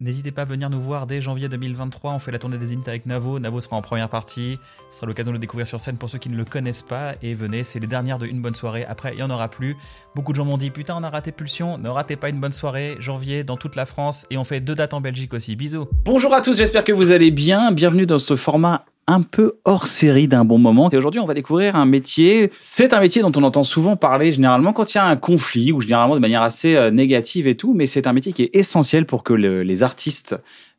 [0.00, 2.12] n'hésitez pas à venir nous voir dès janvier 2023.
[2.12, 3.38] On fait la tournée des Init avec Navo.
[3.38, 4.58] Navo sera en première partie.
[4.88, 7.14] Ce sera l'occasion de le découvrir sur scène pour ceux qui ne le connaissent pas.
[7.22, 8.84] Et venez, c'est les dernières de Une Bonne Soirée.
[8.84, 9.76] Après, il n'y en aura plus.
[10.14, 11.78] Beaucoup de gens m'ont dit Putain, on a raté Pulsion.
[11.78, 12.96] Ne ratez pas une bonne soirée.
[12.98, 14.26] Janvier dans toute la France.
[14.30, 15.56] Et on fait deux dates en Belgique aussi.
[15.56, 15.88] Bisous.
[16.04, 17.72] Bonjour à tous, j'espère que vous allez bien.
[17.72, 20.90] Bienvenue dans ce format un peu hors série d'un bon moment.
[20.90, 22.50] Et aujourd'hui, on va découvrir un métier.
[22.58, 25.72] C'est un métier dont on entend souvent parler généralement quand il y a un conflit
[25.72, 27.74] ou généralement de manière assez euh, négative et tout.
[27.74, 30.36] Mais c'est un métier qui est essentiel pour que le- les artistes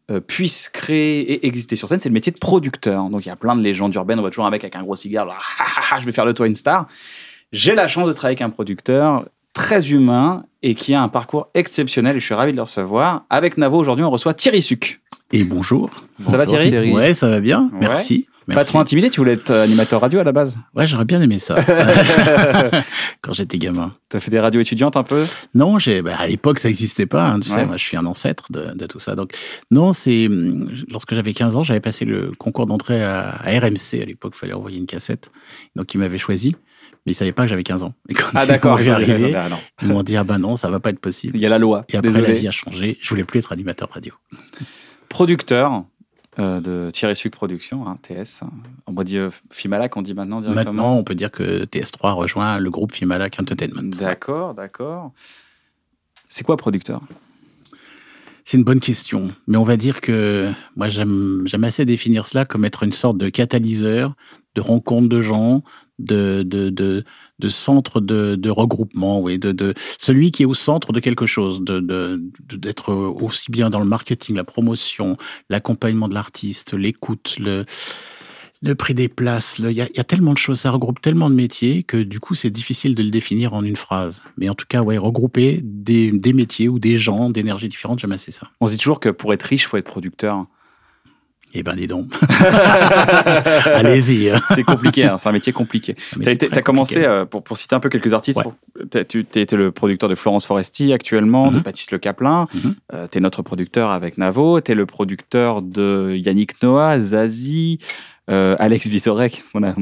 [0.10, 2.00] euh, puissent créer et exister sur scène.
[2.00, 3.10] C'est le métier de producteur.
[3.10, 4.18] Donc il y a plein de légendes urbaines.
[4.20, 5.26] On voit toujours un mec avec un gros cigare.
[5.26, 6.88] là, Ah, ah, ah, je vais faire de toi une star.
[7.52, 11.48] J'ai la chance de travailler avec un producteur très humain et qui a un parcours
[11.54, 13.24] exceptionnel et je suis ravi de le recevoir.
[13.30, 15.02] Avec Navo, aujourd'hui, on reçoit Thierry Suc.
[15.34, 15.90] Et bonjour.
[16.30, 17.70] Ça va, Bonjour, Thierry Ouais, ça va bien.
[17.74, 17.80] Ouais.
[17.82, 18.28] Merci.
[18.54, 21.22] Pas trop intimidé, tu voulais être euh, animateur radio à la base Ouais, j'aurais bien
[21.22, 21.56] aimé ça.
[23.22, 23.94] Quand j'étais gamin.
[24.10, 27.30] T'as fait des radios étudiantes un peu Non, j'ai, bah, à l'époque, ça n'existait pas.
[27.30, 27.56] hein, tu Ouais.
[27.56, 29.16] sais, moi, je suis un ancêtre de, de tout ça.
[29.16, 29.34] Donc,
[29.70, 34.02] non, c'est, hum, lorsque j'avais 15 ans, j'avais passé le concours d'entrée à, à RMC.
[34.02, 35.32] À l'époque, il fallait envoyer une cassette.
[35.78, 36.56] Donc, ils m'avaient choisi.
[37.06, 37.94] Mais ils savaient pas que j'avais 15 ans.
[38.10, 39.58] Et quand Ah ils d'accord, Ah, non.
[39.82, 41.36] ils m'ont dit, ah ben non, ça va pas être possible.
[41.36, 41.84] il y a la loi.
[41.90, 42.28] Et après, Désolé.
[42.28, 42.98] la vie a changé.
[43.02, 44.14] Je voulais plus être animateur radio.
[45.10, 45.84] Producteur
[46.40, 48.42] euh, de Thierry Suc Production, hein, TS.
[48.88, 50.74] On va dire Fimalac, on dit maintenant directement.
[50.74, 53.82] Maintenant, on peut dire que TS3 rejoint le groupe Fimalac Entertainment.
[53.98, 55.12] D'accord, d'accord.
[56.28, 57.02] C'est quoi producteur?
[58.44, 62.66] C'est une bonne question, mais on va dire que moi j'aime assez définir cela comme
[62.66, 64.16] être une sorte de catalyseur,
[64.56, 65.64] de rencontre de gens,
[66.00, 71.26] de de de, centre de, regroupement, oui, de, celui qui est au centre de quelque
[71.26, 72.22] chose, de de-
[72.58, 75.18] d'être aussi bien dans le marketing, la promotion,
[75.50, 77.66] l'accompagnement de l'artiste, l'écoute, le
[78.64, 81.02] le prix des places, il y, a- il y a tellement de choses, ça regroupe
[81.02, 84.24] tellement de métiers que du coup c'est difficile de le définir en une phrase.
[84.38, 88.12] Mais en tout cas, ouais, regrouper des, des métiers ou des gens d'énergie différentes, j'aime
[88.12, 88.48] assez ça.
[88.62, 90.46] On se dit toujours que pour être riche, faut être producteur.
[91.54, 92.06] Eh ben dis donc.
[93.74, 94.32] Allez-y.
[94.56, 95.96] C'est compliqué, hein, c'est un métier compliqué.
[95.96, 96.22] Tu
[96.52, 97.06] as, commencé, compliqué.
[97.06, 99.06] euh, pour, pour citer un peu quelques artistes, Ouais.
[99.06, 101.62] tu été le producteur de Florence Foresti actuellement, de Mhm.
[101.64, 102.48] Baptiste Le Caplin.
[102.54, 102.76] Mhm.
[103.12, 104.62] tu es notre producteur avec Navo.
[104.62, 107.80] Tu es le producteur de Yannick Noah, Zazie,
[108.32, 109.74] euh, Alex Visorek, on a,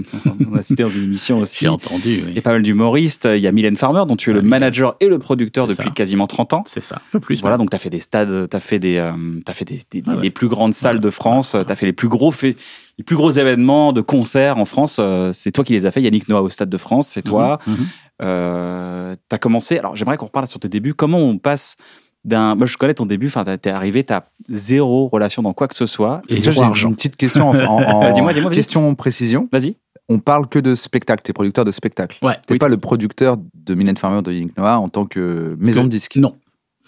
[0.51, 1.59] on a cité dans une émission aussi.
[1.61, 2.23] J'ai entendu.
[2.25, 2.33] oui.
[2.35, 3.27] Et pas mal d'humoristes.
[3.31, 5.85] Il y a Mylène Farmer, dont tu es Ah, le manager et le producteur depuis
[5.85, 5.91] ça.
[5.91, 6.63] quasiment 30 ans.
[6.65, 6.95] C'est ça.
[6.97, 7.39] Un peu plus.
[7.41, 7.65] Voilà, même.
[7.65, 9.11] donc tu as fait des stades, tu as fait, des, euh,
[9.53, 10.21] fait des, des- Ah ouais.
[10.23, 11.01] les plus grandes salles Ouais.
[11.01, 12.57] de France, tu as fait les plus gros faits.
[12.97, 16.01] Les plus gros événements de concerts en France, euh, c'est toi qui les as fait.
[16.01, 17.59] Yannick Noah au Stade de France, c'est toi.
[17.65, 17.85] Mhm, mhm.
[18.21, 19.77] Euh, tu as commencé.
[19.79, 20.93] Alors, j'aimerais qu'on reparle sur tes débuts.
[20.93, 21.77] Comment on passe
[22.25, 22.55] d'un.
[22.55, 23.27] Moi, je connais ton début.
[23.27, 26.21] Enfin, t'es arrivé, t'as zéro relation dans quoi que ce soit.
[26.29, 28.55] Et zéro j'ai une- petite question en, en- en- dis-moi, dis-moi, vas-y.
[28.57, 29.47] question précision.
[29.51, 29.75] Vas-y.
[30.09, 31.21] On parle que de spectacle.
[31.23, 32.17] T'es producteur de spectacle.
[32.23, 32.33] Ouais.
[32.47, 32.59] T'es Oui.
[32.59, 35.91] pas le producteur de Mylène Farmer de Yannick Noah en tant que maison Que- de
[35.91, 36.15] disques.
[36.15, 36.35] Non.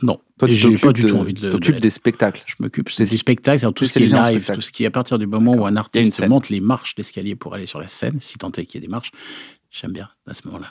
[0.02, 0.20] Non.
[0.40, 1.48] Toi, tu j'ai pas du de- tout envie de le.
[1.50, 1.84] de t'occupes l'être.
[1.84, 2.42] des spectacles.
[2.48, 4.88] Je m'occupe T'es- du spectacle, c'est tout ce qui est live, tout ce qui est
[4.88, 7.80] à partir du moment où un a artiste monte les marches d'escalier pour aller sur
[7.80, 9.12] la scène, si tant est qu'il y ait des marches,
[9.70, 10.70] j'aime bien à ce moment-là.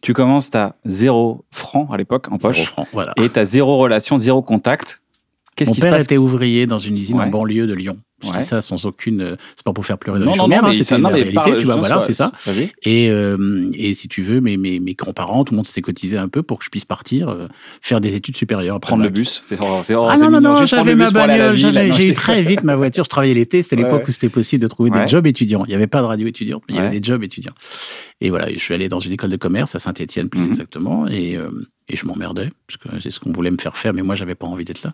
[0.00, 2.64] Tu commences, t'as zéro franc à l'époque en Zéro poche.
[2.66, 3.12] franc, voilà.
[3.16, 5.02] Et t'as zéro relation, zéro contact.
[5.56, 7.24] Qu'est-ce Mon qui se père passe était ouvrier dans une usine Ouais.
[7.24, 7.98] en banlieue de Lyon.
[8.22, 8.38] Je Ouais.
[8.38, 9.20] dis ça sans aucune.
[9.20, 11.56] euh, C'est pas pour faire pleurer dans Non, les chaumières, hein, c'était la réalité, parle-
[11.56, 12.32] tu vois, voilà, c'est ça.
[12.82, 16.16] Et, euh, et si tu veux, mes, mes, mes grands-parents, tout le monde s'était cotisé
[16.18, 17.46] un peu pour que je puisse partir euh,
[17.80, 18.80] faire des études supérieures.
[18.80, 19.42] Prendre le bus.
[19.46, 19.80] C'est oh,
[20.10, 23.04] Ah non, non, non, j'avais ma bagnole, j'ai eu très vite ma voiture.
[23.04, 24.08] Je travaillais l'été, c'était l'époque ouais.
[24.08, 25.02] où c'était possible de trouver Ouais.
[25.02, 25.64] des jobs étudiants.
[25.66, 27.54] Il n'y avait pas de radio étudiante, mais il y avait des jobs étudiants.
[28.20, 30.48] Et voilà, je suis allé dans une école de commerce à Saint-Étienne plus Mhm.
[30.48, 31.50] exactement, et, euh,
[31.88, 34.34] et je m'emmerdais parce que c'est ce qu'on voulait me faire faire, mais moi j'avais
[34.34, 34.92] pas envie d'être là.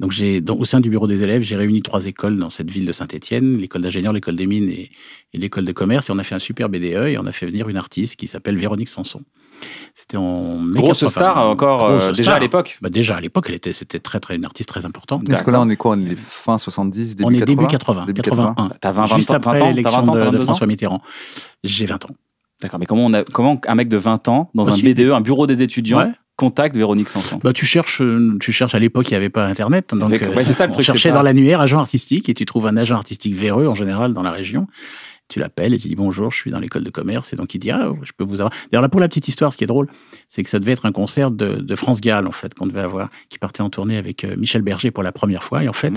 [0.00, 2.84] Donc j'ai, au sein du bureau des élèves, j'ai réuni trois écoles dans cette ville
[2.84, 4.90] de Saint-Étienne, l'école d'ingénieur, l'école des mines et,
[5.32, 7.46] et l'école de commerce, et on a fait un super BDE et on a fait
[7.46, 9.22] venir une artiste qui s'appelle Véronique Sanson.
[9.94, 11.10] C'était en mai Grosse 80.
[11.10, 12.34] star encore euh, déjà star.
[12.34, 12.78] à l'époque.
[12.82, 15.28] Bah déjà à l'époque, elle était, c'était très très une artiste très importante.
[15.30, 17.66] Est-ce que là, on est quoi On est fin 70, début on est 80 début
[17.68, 18.70] 80, Début 81.
[18.80, 20.44] T'as 20, 20 juste ans, après 20 ans, t'as 20 l'élection ans, de, 22 de
[20.44, 21.02] François Mitterrand.
[21.62, 22.14] J'ai 20 ans.
[22.60, 24.94] D'accord, mais comment, on a, comment un mec de 20 ans, dans un Possible.
[24.94, 26.12] BDE, un bureau des étudiants, Ouais.
[26.36, 29.46] Contacte Véronique Sanson Bah, tu cherches, euh, tu cherches à l'époque, il n'y avait pas
[29.46, 29.94] Internet.
[29.94, 32.28] Donc, Avec- ouais, c'est ça le on truc, cherchait c'est pas- dans l'annuaire agent artistique
[32.28, 34.66] et tu trouves un agent artistique véreux en général dans la région.
[35.28, 37.32] Tu l'appelles et tu dis bonjour, je suis dans l'école de commerce.
[37.32, 38.52] Et donc il dit ah, je peux vous avoir.
[38.70, 39.88] D'ailleurs là pour la petite histoire, ce qui est drôle,
[40.28, 42.82] c'est que ça devait être un concert de, de France Gall en fait qu'on devait
[42.82, 45.62] avoir, qui partait en tournée avec euh, Michel Berger pour la première fois.
[45.64, 45.94] Et en fait,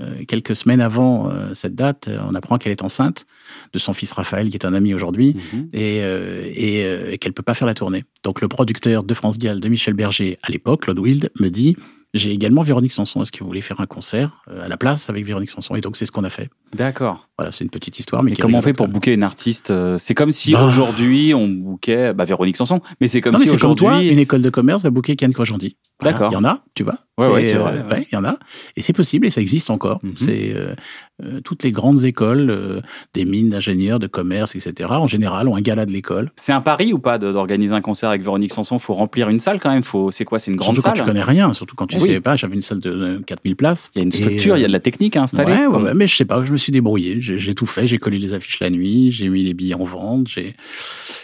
[0.00, 3.26] euh, quelques semaines avant euh, cette date, euh, on apprend qu'elle est enceinte
[3.72, 5.68] de son fils Raphaël, qui est un ami aujourd'hui, Mhm.
[5.72, 8.04] et, euh, et, euh, qu'elle peut pas faire la tournée.
[8.24, 11.76] Donc le producteur de France Gall, de Michel Berger à l'époque, Claude Wild, me dit
[12.12, 13.22] j'ai également Véronique Sanson.
[13.22, 15.76] Est-ce que vous voulez faire un concert euh, à la place avec Véronique Sanson?
[15.76, 16.50] Et donc c'est ce qu'on a fait.
[16.76, 17.28] D'accord.
[17.38, 20.14] Voilà, c'est une petite histoire, mais comment on fait pour booker une artiste euh, C'est
[20.14, 20.64] comme si Bah.
[20.64, 24.10] aujourd'hui on bookait bah, Véronique Sanson, mais c'est comme non, si c'est comme toi, aujourd'hui.
[24.10, 25.76] une école de commerce va booker Kian Kojandi.
[26.02, 26.30] D'accord.
[26.32, 26.96] Il y en a, tu vois.
[27.18, 28.06] Ouais, ouais, c'est vrai, euh, ouais.
[28.10, 28.38] il y en a.
[28.76, 30.00] Et c'est possible et ça existe encore.
[30.02, 30.12] Mhm.
[30.16, 30.74] C'est euh,
[31.22, 32.80] euh, toutes les grandes écoles, euh,
[33.12, 34.88] des mines d'ingénieurs, de commerce, etc.
[34.90, 36.30] En général, ont un gala de l'école.
[36.36, 38.78] C'est un pari ou pas de- d'organiser un concert avec Véronique Sanson?
[38.78, 39.82] Faut remplir une salle quand même.
[39.82, 40.10] Faut.
[40.10, 40.38] C'est quoi?
[40.38, 41.04] C'est une grande Surtout quand salle?
[41.04, 42.02] tu connais rien, surtout quand tu Oui.
[42.02, 42.36] sais pas.
[42.36, 43.90] J'avais une salle de euh, 4000 places.
[43.94, 45.52] Il y a une structure, il y a de la technique à installer.
[45.52, 47.20] Ouais, ouais, mais je sais pas, je me suis débrouillé.
[47.20, 47.86] J'ai j'ai tout fait.
[47.86, 50.26] J'ai collé les affiches la nuit, j'ai mis les billets en vente.
[50.28, 50.56] J'ai.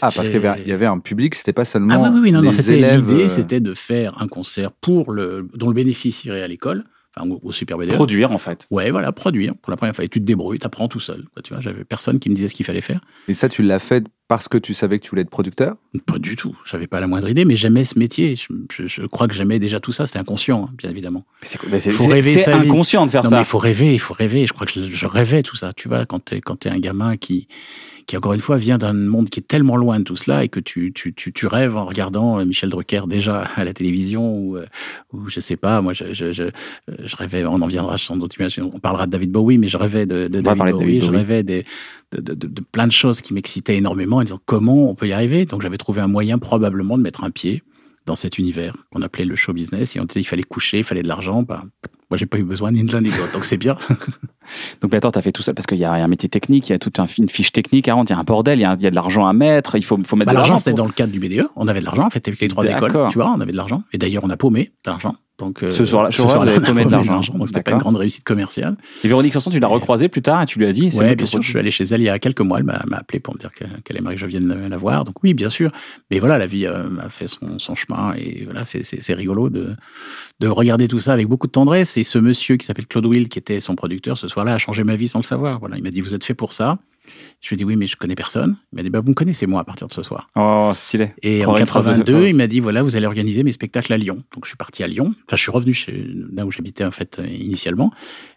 [0.02, 1.94] Ah, parce J'ai- qu'il y avait- il y avait un public, c'était pas seulement.
[1.96, 4.65] Ah oui, oui, oui, non, non, les c'était élèves, l'idée, c'était de faire un concert
[4.72, 6.84] pour le, dont le bénéfice irait à l'école,
[7.16, 7.92] enfin au, au Super BDE.
[7.92, 8.66] Produire en fait.
[8.70, 10.04] Ouais, voilà, produire pour la première fois.
[10.04, 11.24] Et tu te débrouilles, tu apprends tout seul.
[11.32, 13.00] quoi, tu vois, j'avais personne qui me disait ce qu'il fallait faire.
[13.28, 15.76] Et ça, tu l'as fait parce que tu savais que tu voulais être producteur?
[16.05, 16.56] Pas du tout.
[16.64, 18.34] J'avais pas la moindre idée, mais j'aimais ce métier.
[18.37, 20.06] Je, je- je crois que j'aimais déjà tout ça.
[20.06, 21.25] C'était inconscient, hein, bien évidemment.
[21.43, 22.69] C'est vie.
[22.69, 23.43] inconscient de faire non, mais ça.
[23.43, 24.46] il faut rêver, il faut rêver.
[24.46, 25.73] Je crois que je, je rêvais tout ça.
[25.75, 27.46] Tu vois, quand t'es quand t'es un gamin qui
[28.06, 30.49] qui encore une fois vient d'un monde qui est tellement loin de tout cela et
[30.49, 34.37] que tu tu tu, tu rêves en regardant euh, Michel Drucker déjà à la télévision
[34.37, 34.67] ou euh,
[35.12, 35.81] ou je sais pas.
[35.81, 36.44] Moi, je je, je,
[37.05, 37.44] je rêvais.
[37.44, 38.34] On en viendra sans doute.
[38.61, 41.00] On parlera de David Bowie, mais je rêvais de, David Bowie.
[41.00, 41.64] Je rêvais des,
[42.12, 45.08] de, de, de, de plein de choses qui m'excitaient énormément en disant comment on peut
[45.08, 45.46] y arriver.
[45.46, 47.62] Donc j'avais trouvé un moyen probablement de mettre un pied
[48.06, 50.84] dans cet univers qu'on appelait le show business et on disait il fallait coucher, il
[50.84, 51.42] fallait de l'argent.
[51.42, 51.64] Ben,
[52.11, 53.76] moi, j'ai pas eu besoin ni de l'un ni de l'autre, donc c'est bien.
[54.81, 56.73] Donc mais attends, t'as fait tout ça parce qu'il y a un métier technique, il
[56.73, 58.62] y a toute un- une fiche technique à rendre, il y a un bordel, il
[58.62, 60.37] y a, il y a de l'argent à mettre, il faut, faut mettre Bah, de
[60.37, 60.58] l'argent, l'argent.
[60.58, 61.49] c'était pour- dans le cadre du BDE.
[61.56, 62.93] On avait de l'argent, en fait, avec les trois écoles.
[63.11, 63.82] Tu vois, on avait de l'argent.
[63.93, 65.17] Et d'ailleurs, on a paumé de l'argent.
[65.38, 67.35] Donc, euh, Ce soir-là, ce soir-là, paumé de l'argent.
[67.35, 68.76] Donc, c'était pas une grande réussite commerciale.
[69.05, 70.88] Et Véronique Sanson, tu l'as recroisée plus tard et tu lui as dit.
[70.94, 71.43] moi bien sûr.
[71.43, 72.58] Je suis allé chez elle il y a quelques mois.
[72.58, 75.05] Elle m'a appelé pour me dire que- qu'elle aimerait que je vienne la voir.
[75.05, 75.73] Donc, oui, bien sûr.
[76.11, 78.14] Mais voilà, la vie euh, a fait son, son chemin.
[78.17, 79.75] Et voilà, c'est- rigolo de,
[80.41, 81.95] de regarder tout ça avec beaucoup de tendresse.
[81.96, 84.84] Et ce monsieur qui s'appelle Claude Will, qui était son producteur ce soir-là, a changé
[84.84, 85.58] ma vie sans le savoir.
[85.58, 86.78] Voilà, il m'a dit Vous êtes fait pour ça.
[87.40, 88.56] Je lui ai dit Oui, mais je connais personne.
[88.72, 90.28] Il m'a dit bah, Vous me connaissez, moi, à partir de ce soir.
[90.37, 91.12] Oh, stylé.
[91.22, 92.31] Et en une phrase de 82, défense.
[92.31, 94.22] il m'a dit voilà, vous allez organiser mes spectacles à Lyon.
[94.34, 95.14] Donc je suis parti à Lyon.
[95.26, 97.93] Enfin, je suis revenu chez là où j'habitais en fait euh, initialement,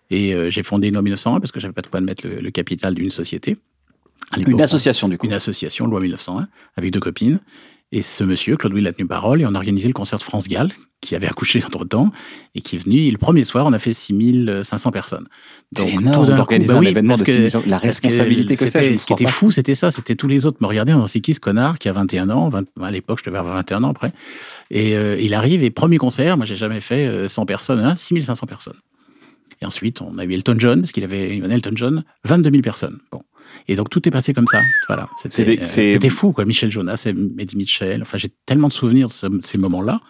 [0.09, 2.27] et euh, j'ai fondé une loi 1901 parce que j'avais pas de quoi de mettre
[2.27, 3.57] le, le capital d'une société.
[4.37, 5.25] Une association du coup.
[5.25, 7.39] une association, loi 1901, avec deux copines.
[7.91, 10.23] Et ce monsieur, Claude Will, a tenu parole et on a organisé le concert de
[10.23, 10.71] France Gall,
[11.01, 12.11] qui avait accouché entre-temps,
[12.53, 12.97] et qui est venu.
[12.99, 15.27] Et le premier soir, on a fait 6500 personnes.
[15.75, 18.69] Tout énorme d'organiser bah oui, événement parce de que- 6000 La que responsabilité que, c'est,
[18.69, 19.31] c'était- Ce qui était pas.
[19.31, 19.89] fou, c'était ça.
[19.89, 22.49] C'était tous les autres me regardaient dans c'est qui ce connard qui a 21 ans.
[22.49, 24.11] 20 à l'époque, je devais avoir 21 ans après.
[24.69, 27.95] Et euh, il arrive et premier concert, moi j'ai jamais fait euh, 100 personnes, hein,
[27.95, 28.77] 6500 personnes.
[29.61, 32.99] Et ensuite, on a eu Elton John, parce qu'il avait Elton John, 22 000 personnes.
[33.11, 33.23] Bon.
[33.67, 34.61] Et donc tout est passé comme ça.
[34.87, 35.07] Voilà.
[35.61, 36.45] Euh, c'était fou, quoi.
[36.45, 37.09] Michel Jonas, et
[37.41, 38.01] Eddie Mitchell.
[38.01, 40.01] Enfin, j'ai tellement de souvenirs de ce- ces moments-là.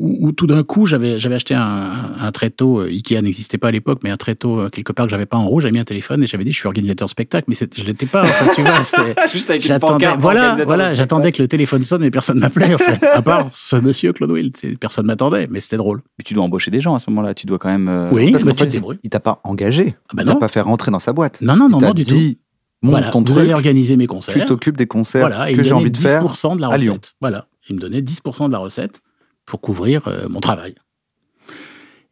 [0.00, 1.90] Où, où tout d'un coup, j'avais j'avais acheté un,
[2.20, 5.36] un tréteau, Ikea n'existait pas à l'époque, mais un tréteau quelque part que j'avais pas
[5.38, 7.56] en rouge, j'avais mis un téléphone et j'avais dit je suis organisateur de spectacle, mais
[7.76, 8.22] je l'étais pas.
[8.22, 12.12] En fait, tu vois, Juste avec J'attendais, voilà, voilà, j'attendais que le téléphone sonne, mais
[12.12, 13.04] personne m'appelait en fait.
[13.06, 16.00] À part ce monsieur Claude Will, personne m'attendait, mais c'était drôle.
[16.16, 17.34] Mais tu dois embaucher des gens à ce moment-là.
[17.34, 17.88] Tu dois quand même.
[17.88, 19.96] euh, Oui, Parce bah, tu fait, il, il t'a pas engagé.
[20.10, 20.38] Ah bah il t'a non.
[20.38, 21.40] pas fait rentrer dans sa boîte.
[21.40, 22.14] Non, non, non, il non, du tout.
[22.14, 22.38] dit,
[22.82, 24.46] monte Voilà, ton vous truc, allez organiser mes tu concerts.
[24.46, 26.22] t'occupes des concerts Voilà, et que j'ai envie de faire.
[26.24, 26.92] 10% de la à Lyon.
[26.94, 27.14] recette.
[27.20, 29.00] Voilà, il me donnait 10% de la recette
[29.48, 30.74] pour couvrir euh, mon travail.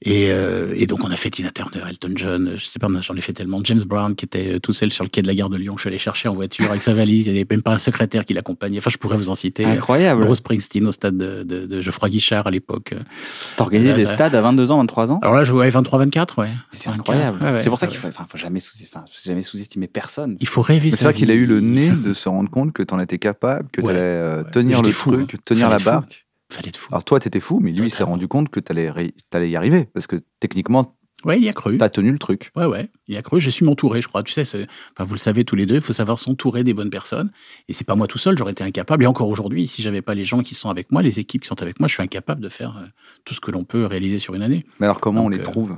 [0.04, 2.86] Et, euh, et donc on a fait Tina Turner, Elton John, euh, je sais pas,
[3.00, 3.60] j'en ai fait tellement.
[3.64, 5.80] James Brown qui était tout seul sur le quai de la gare de Lyon, je
[5.82, 8.26] suis allé chercher en voiture avec sa valise, il n'y avait même pas un secrétaire
[8.26, 8.76] qui l'accompagnait.
[8.78, 9.64] Enfin, je pourrais vous en citer.
[9.64, 10.20] Incroyable.
[10.20, 12.92] Bruce Springsteen au stade de, de, de Geoffroy Guichard à l'époque.
[13.56, 15.18] T'as organisé Là, des stades à 22 ans, 23 ans?
[15.22, 16.50] Alors là, je jouais 23-24, ouais.
[16.72, 17.42] C'est 24, incroyable.
[17.42, 18.76] ouais, ouais, c'est pour ça ouais, qu'il faut, faut jamais sous,
[19.42, 20.36] sous-estimer personne.
[20.40, 20.90] Il faut rêver.
[20.90, 23.70] C'est ça qu'il a eu le nez de se rendre compte que t'en étais capable,
[23.72, 24.50] que Ouais, t'allais euh, ouais.
[24.50, 25.38] tenir le fou, truc, hein.
[25.46, 26.25] tenir la barque.
[26.50, 26.88] Fallait être fou.
[26.92, 29.56] Alors toi, t'étais fou, mais lui, il s'est rendu compte que t'allais ré- t'allais y
[29.56, 29.88] arriver.
[29.92, 31.76] Parce que techniquement, Ouais, il y a cru.
[31.78, 32.52] t'as tenu le truc.
[32.54, 33.40] Ouais, ouais, il y a cru.
[33.40, 34.22] Je suis m'entourer, je crois.
[34.22, 36.72] Tu sais, c'est- enfin, vous le savez tous les deux, il faut savoir s'entourer des
[36.74, 37.30] bonnes personnes.
[37.68, 39.02] Et c'est pas moi tout seul, j'aurais été incapable.
[39.02, 41.48] Et encore aujourd'hui, si j'avais pas les gens qui sont avec moi, les équipes qui
[41.48, 42.86] sont avec moi, je suis incapable de faire euh,
[43.24, 44.66] tout ce que l'on peut réaliser sur une année.
[44.78, 45.76] Mais alors, comment on les euh, trouve?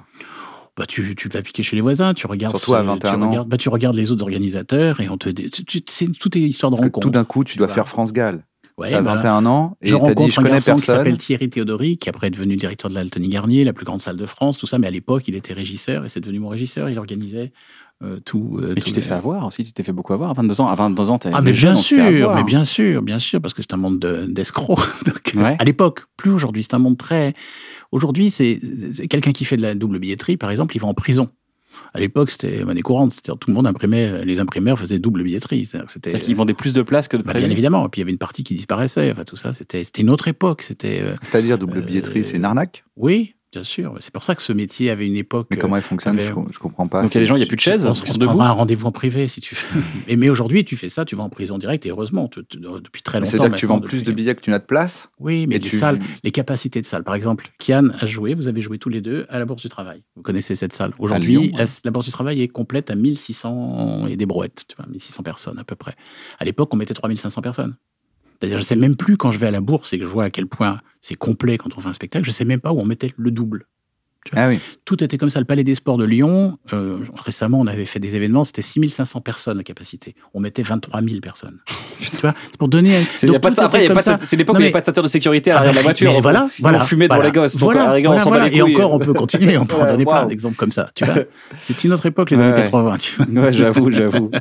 [0.76, 2.56] Bah, tu, tu vas piquer chez les voisins, tu regardes.
[2.56, 3.30] Surtout à ce- 21 tu ans.
[3.30, 5.50] Regardes, bah, tu regardes les autres organisateurs et on te dit.
[5.50, 7.06] tu- tu- c'est tout est histoire de Parce rencontre.
[7.06, 8.44] tout d'un coup, tu dois faire France Gall.
[8.78, 10.80] Ouais, T'as bah, 21 ans et je t'as dit rencontre je un connais garçon qui
[10.82, 10.96] personne.
[10.96, 14.16] s'appelle Thierry Théodori, qui après est devenu directeur de l'Altony Garnier, la plus grande salle
[14.16, 14.78] de France, tout ça.
[14.78, 16.88] Mais à l'époque, il était régisseur et c'est devenu mon régisseur.
[16.88, 17.52] Il organisait
[18.04, 18.58] euh, tout.
[18.62, 20.32] euh, Et tout tu t'es les- fait avoir aussi, tu t'es fait beaucoup avoir à
[20.34, 20.68] 22 ans.
[20.68, 23.74] À 22 ans, Ah mais bien sûr, mais bien sûr, bien sûr, parce que c'est
[23.74, 24.78] un monde de- d'escrocs.
[25.34, 25.56] Ouais.
[25.58, 27.34] À l'époque, plus aujourd'hui, c'est un monde très.
[27.92, 28.58] Aujourd'hui, c'est
[29.10, 31.28] quelqu'un qui fait de la double billetterie, par exemple, il va en prison.
[31.94, 35.66] À l'époque, c'était monnaie courante, c'est-à-dire tout le monde imprimait, les imprimeurs faisaient double billetterie.
[35.66, 37.86] C'est-à-dire que C'était C'est-à-dire qu'ils vendaient plus de places que de bah, bien évidemment.
[37.86, 39.12] Et puis il y avait une partie qui disparaissait.
[39.12, 40.62] Enfin tout ça, c'était c'était une autre époque.
[40.62, 42.84] C'était euh, C'est-à-dire double Euh, billetterie, c'est une arnaque?
[42.96, 43.94] Oui, bien sûr.
[44.00, 45.48] C'est pour ça que ce métier avait une époque.
[45.50, 47.02] Mais comment elle fonctionne avait- je, com- je comprends pas.
[47.02, 48.48] Donc il y a des gens, il n'y a plus de chaises, On se prendra
[48.48, 49.56] un rendez-vous en privé si tu.
[50.08, 52.58] Et mais aujourd'hui, tu fais ça, tu vas en prison direct et heureusement, tu- tu-
[52.58, 53.30] depuis très longtemps.
[53.30, 55.54] C'est-à-dire que tu vends plus de depuis- billets que tu n'as de place Oui, mais
[55.56, 57.04] les tu- salles, les capacités de salles.
[57.04, 59.68] Par exemple, Kian a joué, vous avez joué tous les deux à la Bourse du
[59.68, 60.02] Travail.
[60.16, 60.92] Vous connaissez cette salle.
[60.98, 61.50] Aujourd'hui, ouais.
[61.56, 65.22] la, la Bourse du Travail est complète à 1600 et des brouettes, tu vois, 1600
[65.22, 65.94] personnes à peu près.
[66.38, 67.76] À l'époque, on mettait 3500 personnes.
[68.38, 70.24] C'est-à-dire, je sais même plus quand je vais à la bourse et que je vois
[70.24, 72.78] à quel point c'est complet quand on fait un spectacle, je sais même pas où
[72.78, 73.66] on mettait le double.
[74.36, 74.58] Ah oui.
[74.84, 75.38] Tout était comme ça.
[75.38, 79.20] Le Palais des Sports de Lyon, euh, récemment, on avait fait des événements, c'était 6500
[79.20, 80.14] personnes de capacité.
[80.34, 81.58] On mettait 23 000 personnes.
[82.00, 82.22] c'est
[82.58, 83.00] pour donner.
[83.14, 85.76] C'est l'époque où il n'y avait pas de ceinture de sécurité à Ah l'arrière de
[85.76, 86.12] bah, la voiture.
[86.12, 86.84] mais voilà, On voilà.
[86.84, 87.30] fumait devant voilà.
[87.30, 87.56] les gosses.
[87.56, 89.86] Donc, Voilà, la rigueur, on voilà, les Et encore, on peut continuer, on peut en
[89.86, 90.28] donner plein waouh.
[90.28, 90.90] d'exemples comme ça.
[90.94, 91.14] Tu vois,
[91.60, 92.64] c'est une autre époque, les années ouais.
[92.64, 92.96] 80.
[92.98, 93.42] Tu vois.
[93.44, 94.30] Ouais, j'avoue, j'avoue.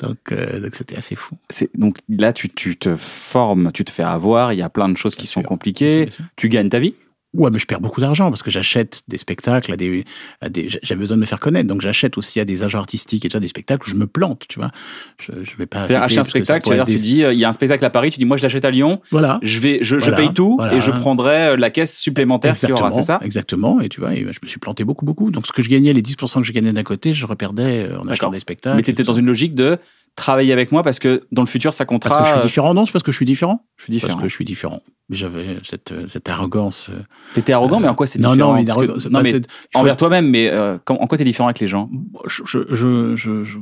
[0.00, 1.34] Donc, euh, donc c'était assez fou.
[1.74, 4.96] Donc là, tu, tu te formes, tu te fais avoir, il y a plein de
[4.96, 6.08] choses qui sont compliquées.
[6.36, 6.94] Tu gagnes ta vie.
[7.38, 10.04] Ouais, mais je perds beaucoup d'argent parce que j'achète des spectacles à des,
[10.40, 13.24] à des j'ai besoin de me faire connaître, donc j'achète aussi à des agents artistiques
[13.24, 14.72] et vois, des spectacles où je me plante, tu vois.
[15.20, 15.82] Je, je vais pas.
[15.82, 18.18] Acheter un spectacle, c'est-à-dire tu dis, euh, il y a un spectacle à Paris, tu
[18.18, 19.38] dis, moi je l'achète à Lyon, Voilà.
[19.42, 20.74] je, vais, je, paye tout voilà.
[20.74, 23.20] et je prendrai euh, la caisse supplémentaire qu'il y aura, c'est ça?
[23.22, 23.80] Exactement.
[23.80, 25.30] Et tu vois, et je me suis planté beaucoup, beaucoup.
[25.30, 28.00] Donc ce que je gagnais, les 10% que je gagnais d'un côté, je reperdais euh,
[28.00, 28.76] en achetant des spectacles.
[28.76, 29.78] Mais tu étais dans tout une logique de
[30.18, 32.14] travailler avec moi parce que dans le futur ça comptera.
[32.14, 32.74] Parce que je suis euh, différent.
[32.74, 33.64] Non, c'est parce que je suis différent.
[33.76, 34.12] je suis différent.
[34.12, 34.82] Parce que je suis différent.
[35.10, 36.90] J'avais cette, euh, cette arrogance.
[36.92, 37.00] euh,
[37.34, 39.06] T'étais arrogant, mais en quoi c'est non, différent non, mais que- arrogance.
[39.06, 41.60] non, bah, mais c'est- il faut- envers toi-même, mais euh, en quoi t'es différent avec
[41.60, 41.88] les gens
[42.26, 43.58] je, je, je, je- je-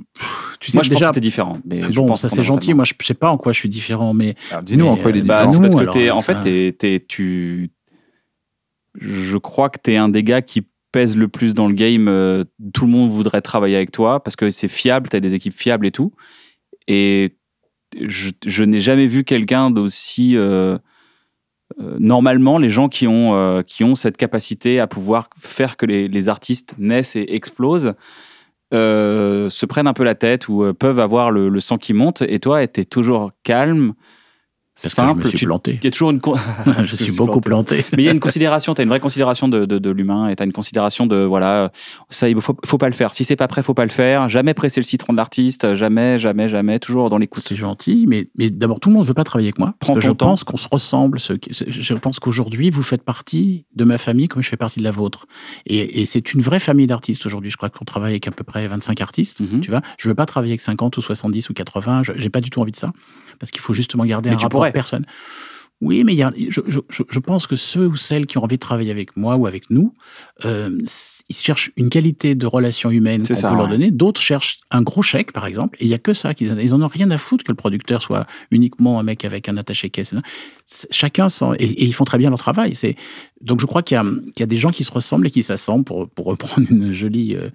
[0.58, 1.08] tu sais Moi je pense déjà.
[1.10, 1.58] que t'es différent.
[1.64, 2.74] Mais Bon, pense ça c'est gentil.
[2.74, 4.34] Moi, je sais pas en quoi je suis différent, mais
[4.64, 5.52] dis-nous Mais, en quoi il est Bah, différent.
[5.52, 7.70] c'est parce que alors, t'es, en fait, t'es, t'es- tu,
[8.98, 12.06] je crois que t'es un des gars qui pèse le plus dans le game.
[12.72, 15.86] tout le monde voudrait travailler avec toi parce que c'est fiable, t'as des équipes fiables
[15.86, 16.12] et tout.
[16.88, 17.36] Et
[17.98, 20.78] je, n'ai jamais vu quelqu'un d'aussi euh,
[21.80, 25.86] euh, normalement les gens qui ont euh, qui ont cette capacité à pouvoir faire que
[25.86, 27.94] les, artistes naissent et explosent.
[28.72, 32.40] se prennent un peu la tête ou peuvent avoir le, le sang qui monte et
[32.40, 33.94] toi t'es toujours calme
[34.82, 35.78] parce que simple je me suis planté.
[35.80, 36.20] il y a toujours une.
[36.84, 37.84] je suis beaucoup planté.
[37.96, 40.28] Mais il y a une considération, tu as une vraie considération de, de, de l'humain
[40.28, 41.70] et tu as une considération de, voilà,
[42.10, 43.14] ça, il faut, faut pas le faire.
[43.14, 44.28] Si c'est pas prêt, faut pas le faire.
[44.28, 47.44] Jamais presser le citron de l'artiste, jamais, jamais, jamais, toujours dans l'écoute.
[47.46, 49.74] C'est gentil, mais, mais d'abord, tout le monde ne veut pas travailler avec moi.
[49.78, 50.26] Parce Prends que ton je temps.
[50.28, 51.20] pense qu'on se ressemble.
[51.20, 54.84] ce Je pense qu'aujourd'hui, vous faites partie de ma famille comme je fais partie de
[54.84, 55.26] la vôtre.
[55.66, 57.50] Et, et c'est une vraie famille d'artistes aujourd'hui.
[57.50, 59.40] Je crois qu'on travaille avec à peu près 25 artistes.
[59.40, 59.60] Mhm.
[59.60, 62.02] Tu vois, je veux pas travailler avec 50 ou 70 ou 80.
[62.02, 62.92] Je J'ai pas du tout envie de ça.
[63.38, 65.06] Parce qu'il faut justement garder Mais un rapport personne.
[65.82, 68.38] Oui, mais il y a, je, je, je- je pense que ceux ou celles qui
[68.38, 69.92] ont envie de travailler avec moi ou avec nous,
[70.46, 70.70] euh,
[71.28, 73.90] ils cherchent une qualité de relation humaine qu'on peut leur donner.
[73.90, 76.32] D'autres cherchent un gros chèque, par exemple, et il y a que ça.
[76.32, 79.50] qu'ils- Ils en ont rien à foutre que le producteur soit uniquement un mec avec
[79.50, 80.14] un attaché caisse.
[80.90, 82.74] Chacun s'en, et, et ils font très bien leur travail.
[82.74, 82.96] C'est
[83.42, 85.30] donc je crois qu'il y, a- qu'il y a des gens qui se ressemblent et
[85.30, 87.50] qui s'assemblent pour, pour reprendre une jolie euh,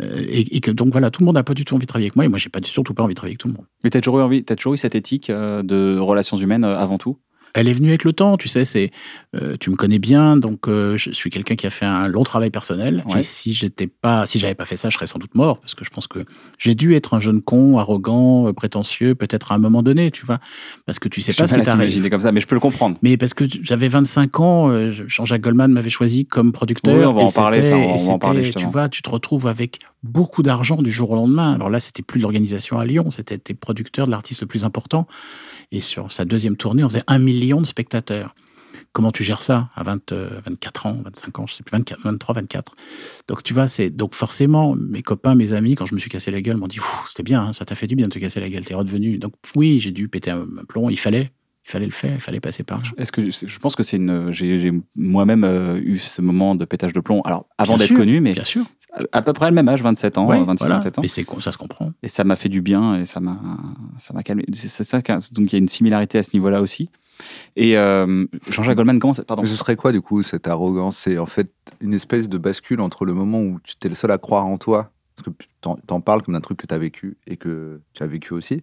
[0.00, 1.88] euh, et, et que donc voilà, tout le monde n'a pas du tout envie de
[1.88, 3.54] travailler avec moi et moi j'ai pas surtout pas envie de travailler avec tout le
[3.54, 3.66] monde.
[3.82, 6.98] Mais tu as toujours eu envie, t'as toujours eu cette éthique de relations humaines avant
[6.98, 7.18] tout?
[7.56, 8.64] Elle est venue avec le temps, tu sais.
[8.64, 8.90] C'est,
[9.36, 12.24] euh, tu me connais bien, donc euh, je suis quelqu'un qui a fait un long
[12.24, 13.04] travail personnel.
[13.08, 13.20] Ouais.
[13.20, 15.76] Et si j'étais pas, si j'avais pas fait ça, je serais sans doute mort, parce
[15.76, 16.24] que je pense que
[16.58, 20.26] j'ai dû être un jeune con, arrogant, euh, prétentieux, peut-être à un moment donné, tu
[20.26, 20.40] vois,
[20.84, 21.82] parce que tu sais Je pas ce qui pas t'arrive.
[21.82, 22.98] l'imaginer comme ça, mais je peux le comprendre.
[23.02, 26.92] Mais parce que j'avais 25 ans, euh, Jean-Jacques Goldman m'avait choisi comme producteur.
[26.98, 28.64] Oui, on va et en parler, ça, on va- en parler, justement.
[28.66, 31.54] Tu vois, tu te retrouves avec beaucoup d'argent du jour au lendemain.
[31.54, 35.06] Alors là, c'était plus l'organisation à Lyon, c'était tes producteurs de l'artiste le plus important.
[35.74, 38.36] Et sur sa deuxième tournée, on faisait un million de spectateurs.
[38.92, 42.00] Comment tu gères ça à 20, euh, 24 ans, 25 ans, je sais plus, 24,
[42.00, 42.76] 23, 24.
[43.26, 46.30] Donc tu vois, c'est donc forcément mes copains, mes amis, quand je me suis cassé
[46.30, 46.78] la gueule, m'ont dit
[47.08, 49.18] c'était bien, hein, ça t'a fait du bien de te casser la gueule, t'es redevenu.
[49.18, 51.32] Donc oui, j'ai dû péter un plomb, il fallait,
[51.66, 52.84] il fallait le faire, il fallait passer par là.
[52.98, 56.64] Est-ce que je pense que c'est une, j'ai j'ai moi-même euh, eu ce moment de
[56.64, 57.22] pétage de plomb.
[57.22, 58.66] Alors avant Bien d'être sûr, connu, mais Bien sûr.
[59.12, 60.74] à peu près le même âge, 27 ans, Ouais, 26, voilà.
[60.76, 61.02] 27 ans.
[61.02, 61.92] Et c'est ça se comprend.
[62.02, 63.38] Et ça m'a fait du bien et ça m'a
[63.98, 64.44] ça m'a calmé.
[64.52, 66.90] C'est c'est ça, qu'un- donc il y a une similarité à ce niveau-là aussi.
[67.56, 69.42] Et euh, Jean-Jacques Goldman, comment ça Pardon.
[69.42, 70.98] Mais ce serait quoi du coup cette arrogance?
[70.98, 74.10] C'est en fait une espèce de bascule entre le moment où tu es le seul
[74.10, 76.78] à croire en toi, parce que t'en, t'en parles comme d'un truc que tu as
[76.78, 78.62] vécu et que tu as vécu aussi.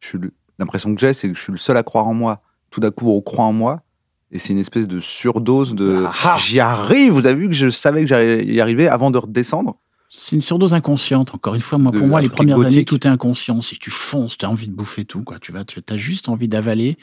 [0.00, 0.32] Je suis le-
[0.62, 2.42] l'impression que j'ai, c'est que je suis le seul à croire en moi.
[2.70, 3.82] Tout d'un coup, on croit en moi.
[4.30, 7.12] Et c'est une espèce de surdose de Ah ah j'y arrive.
[7.12, 9.76] Vous avez vu que je savais que j'allais y arriver avant de redescendre?
[10.08, 11.34] C'est une surdose inconsciente.
[11.34, 12.72] Encore une fois, moi, pour moi, les premières gothique.
[12.72, 13.60] années, tout est inconscient.
[13.60, 15.22] Si tu fonces, tu as envie de bouffer tout.
[15.22, 15.38] Quoi.
[15.38, 16.96] Tu vas, tu as juste envie d'avaler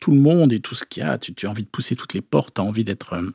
[0.00, 1.18] tout le monde et tout ce qu'il y a.
[1.18, 2.54] Tu, tu as envie de pousser toutes les portes.
[2.54, 3.30] Tu as envie d'être euh,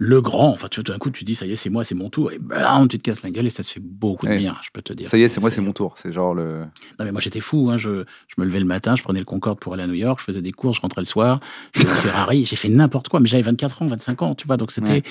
[0.00, 0.50] le grand.
[0.50, 2.30] Enfin, tu, tout d'un coup, tu dis, ça y est, c'est moi, c'est mon tour.
[2.30, 4.38] Et bam, tu te casses la gueule et ça te fait beaucoup de Ouais.
[4.38, 5.08] bien, je peux te dire.
[5.10, 5.94] Ça y est, c'est moi, c'est mon tour.
[5.98, 6.60] C'est genre le.
[6.98, 7.68] Non, mais moi, j'étais fou.
[7.70, 7.78] Hein.
[7.78, 10.20] Je, je me levais le matin, je prenais le Concorde pour aller à New York,
[10.20, 11.40] je faisais des courses, je rentrais le soir,
[11.74, 13.18] je faisais Ferrari, j'ai fait n'importe quoi.
[13.18, 14.56] Mais j'avais 24 ans, 25 ans, tu vois.
[14.56, 14.92] Donc, c'était.
[14.92, 15.02] Ouais.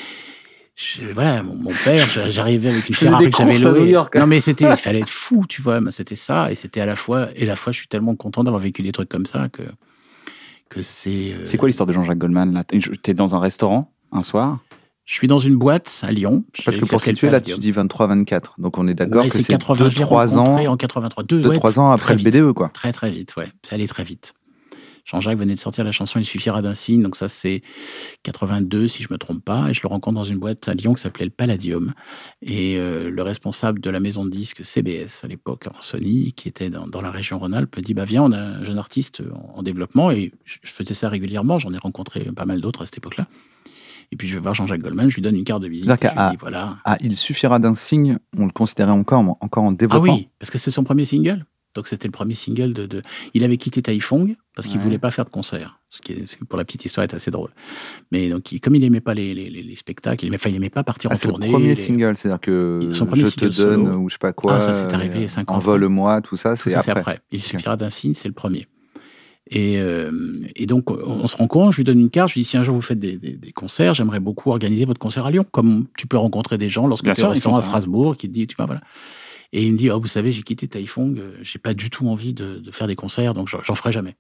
[0.75, 3.79] je- voilà, mon, mon père, j'a- j'arrivais avec une faisais Ferrari que j'avais louée.
[3.82, 4.15] New York.
[4.15, 5.82] Non, mais c'était, il fallait être fou, tu vois.
[5.82, 8.15] Mais c'était ça, et c'était à la fois, et à la fois, je suis tellement
[8.15, 9.63] content d'avoir vécu des trucs comme ça que,
[10.70, 11.34] que c'est.
[11.34, 12.63] euh, C'est quoi l'histoire de Jean-Jacques Goldman là?
[12.63, 14.60] T'es dans un restaurant un soir
[15.07, 16.43] Je suis dans une boîte à Lyon.
[16.65, 18.59] Parce que pour situer, là, tu dis 23-24.
[18.59, 20.77] Donc on est d'accord Ouais, que c'est c'est 80, je l'ai 2-3 rencontré ans, en
[20.77, 21.23] 83.
[21.23, 22.21] Deux, 2 ouais, 3 ans après le.
[22.21, 22.69] BDE, quoi.
[22.73, 23.47] Très très vite, ouais.
[23.63, 24.33] Ça allait très vite.
[25.05, 27.61] Jean-Jacques venait de sortir la chanson Il suffira d'un signe, donc ça c'est
[28.23, 30.93] 82 si je me trompe pas, et je le rencontre dans une boîte à Lyon
[30.93, 31.93] qui s'appelait le Palladium.
[32.41, 36.49] Et euh, le responsable de la maison de disques CBS à l'époque, en Sony, qui
[36.49, 39.23] était dans, dans la région Rhône-Alpes, me dit bah viens, on a un jeune artiste
[39.33, 41.57] en, en développement, et je, je faisais ça régulièrement.
[41.59, 43.27] J'en ai rencontré pas mal d'autres à cette époque-là.
[44.11, 45.89] Et puis je vais voir Jean-Jacques Goldman, je lui donne une carte de visite.
[45.89, 45.95] Je
[46.31, 46.77] dis, voilà.
[46.85, 50.13] Ah, il suffira d'un signe, on le considérait encore, en- encore en Ah développement.
[50.13, 51.45] oui, parce que c'est son premier single.
[51.75, 53.01] Donc c'était le premier single de, de-
[53.35, 54.83] Il avait quitté Taifong parce qu'il Ouais.
[54.83, 55.79] voulait pas faire de concert.
[55.89, 57.51] Ce qui, est, pour la petite histoire, est assez drôle.
[58.11, 60.49] Mais donc, il- comme il aimait pas les, les- les- les spectacles, il aimait, enfin,
[60.49, 61.51] il aimait pas partir Ah, en c'est le tournée.
[61.51, 63.69] premier les- single, c'est-à-dire que Son premier je te solo.
[63.83, 64.55] donne ou je sais pas quoi.
[64.57, 66.93] Ah, ça, c'est arrivé euh, Envole-moi, tout ça, c'est ça, après.
[66.93, 67.19] c'est après.
[67.31, 68.67] Il suffira d'un signe, c'est le premier.
[69.49, 70.11] Et, euh,
[70.55, 72.63] et donc, on se rencontre, je lui donne une carte, je lui dis si un
[72.63, 75.85] jour vous faites des, des- des concerts, j'aimerais beaucoup organiser votre concert à Lyon, comme
[75.97, 77.61] tu peux rencontrer des gens lorsque tu es au restaurant à.
[77.67, 78.81] Strasbourg qui te dit, tu vois, voilà.
[79.53, 82.07] Et il me dit, oh, vous savez, j'ai quitté Taifong, euh, j'ai pas du tout
[82.09, 84.15] envie de, de faire des concerts, donc j'en ferai jamais.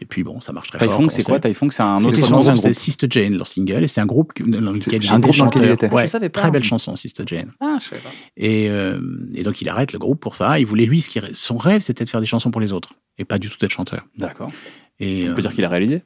[0.00, 0.88] Et puis bon, ça marche très fort.
[0.96, 2.74] Typhon, c'est comment quoi Typhon, c'est un autre C'était son son ancien groupe, groupe.
[2.74, 5.18] c'était Sister Jane, leur single, et c'est un groupe qui- dans lequel C'est il un
[5.18, 5.72] était groupe dans lequel il chanteur.
[5.72, 5.90] était.
[5.94, 6.40] Ouais, Je savais pas.
[6.40, 7.52] Très belle chanson, Sister Jane.
[7.60, 8.10] Ah, je savais pas.
[8.36, 9.00] Et, euh,
[9.34, 10.58] et donc il arrête le groupe pour ça.
[10.58, 12.94] Il voulait lui, ce qui, son rêve, c'était de faire des chansons pour les autres
[13.18, 14.06] et pas du tout d'être chanteur.
[14.16, 14.50] D'accord.
[14.98, 16.02] Et On euh, peut dire qu'il a réalisé.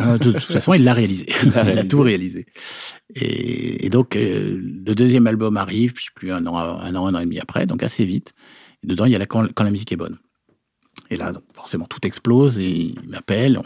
[0.00, 1.26] euh, de, toute façon, il l'a réalisé.
[1.44, 2.46] il a tout réalisé.
[3.14, 7.14] Et, et donc euh, le deuxième album arrive, sais plus un an, un an, un
[7.14, 8.32] an et demi après, donc assez vite.
[8.84, 10.18] Et dedans, il y a la, quand, quand la musique est bonne.
[11.12, 13.60] Et là, donc, forcément, tout explose et il m'appelle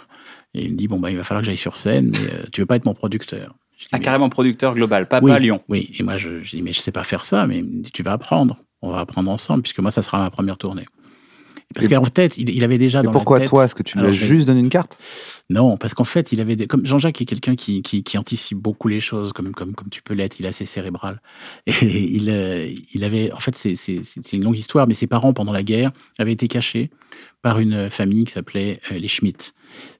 [0.54, 2.44] et il me dit bon bah il va falloir que j'aille sur scène, mais euh,
[2.52, 3.54] tu veux pas être mon producteur?
[3.78, 5.62] Dis, Ah, Mais- carrément producteur global, pas, oui, pas Lyon.
[5.68, 7.82] Oui, et moi je, je dis mais je sais pas faire ça, mais il me
[7.82, 10.86] dit tu vas apprendre, on va apprendre ensemble puisque moi ça sera ma première tournée.
[11.74, 13.50] Parce qu'en tête, il, il avait déjà dans pourquoi la tête.
[13.50, 13.64] toi?
[13.64, 14.98] Est-ce que tu lui as juste donné une carte?
[15.50, 16.68] Non, parce qu'en fait, il avait des...
[16.68, 20.00] comme Jean-Jacques est quelqu'un qui, qui, qui anticipe beaucoup les choses, comme, comme, comme tu
[20.00, 20.38] peux l'être.
[20.38, 21.20] Il est assez cérébral.
[21.66, 21.72] Et
[22.14, 25.08] il, euh, il avait, en fait, c'est c'est- c'est- c'est une longue histoire, mais ses
[25.08, 26.90] parents pendant la guerre avaient été cachés
[27.46, 29.54] par une famille qui s'appelait euh, les Schmitt.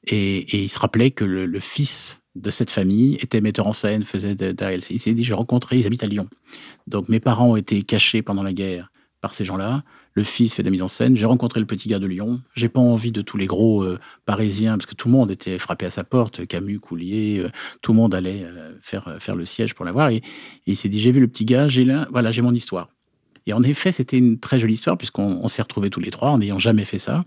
[0.08, 4.34] Et, il se rappelait que le, fils de cette famille était metteur en scène, faisait
[4.34, 6.28] de, de- il s'est dit j'ai rencontré, ils habitent à Lyon.
[6.88, 9.84] Donc mes parents ont été cachés pendant la guerre par ces gens-là.
[10.14, 11.14] Le fils fait de la mise en scène.
[11.16, 12.42] J'ai rencontré le petit gars de Lyon.
[12.56, 15.60] J'ai pas envie de tous les gros euh, parisiens, parce que tout le monde était
[15.60, 18.44] frappé à sa porte, Camus, Coulier, euh, tout le monde allait
[18.80, 20.08] faire, faire le siège pour l'avoir.
[20.08, 20.22] Et, et
[20.66, 22.88] il s'est dit, j'ai vu le petit gars, j'ai là, voilà, j'ai mon histoire.
[23.46, 26.30] Et en effet, c'était une très jolie histoire, puisqu'on on s'est retrouvés tous les trois
[26.30, 27.24] en n'ayant jamais fait ça.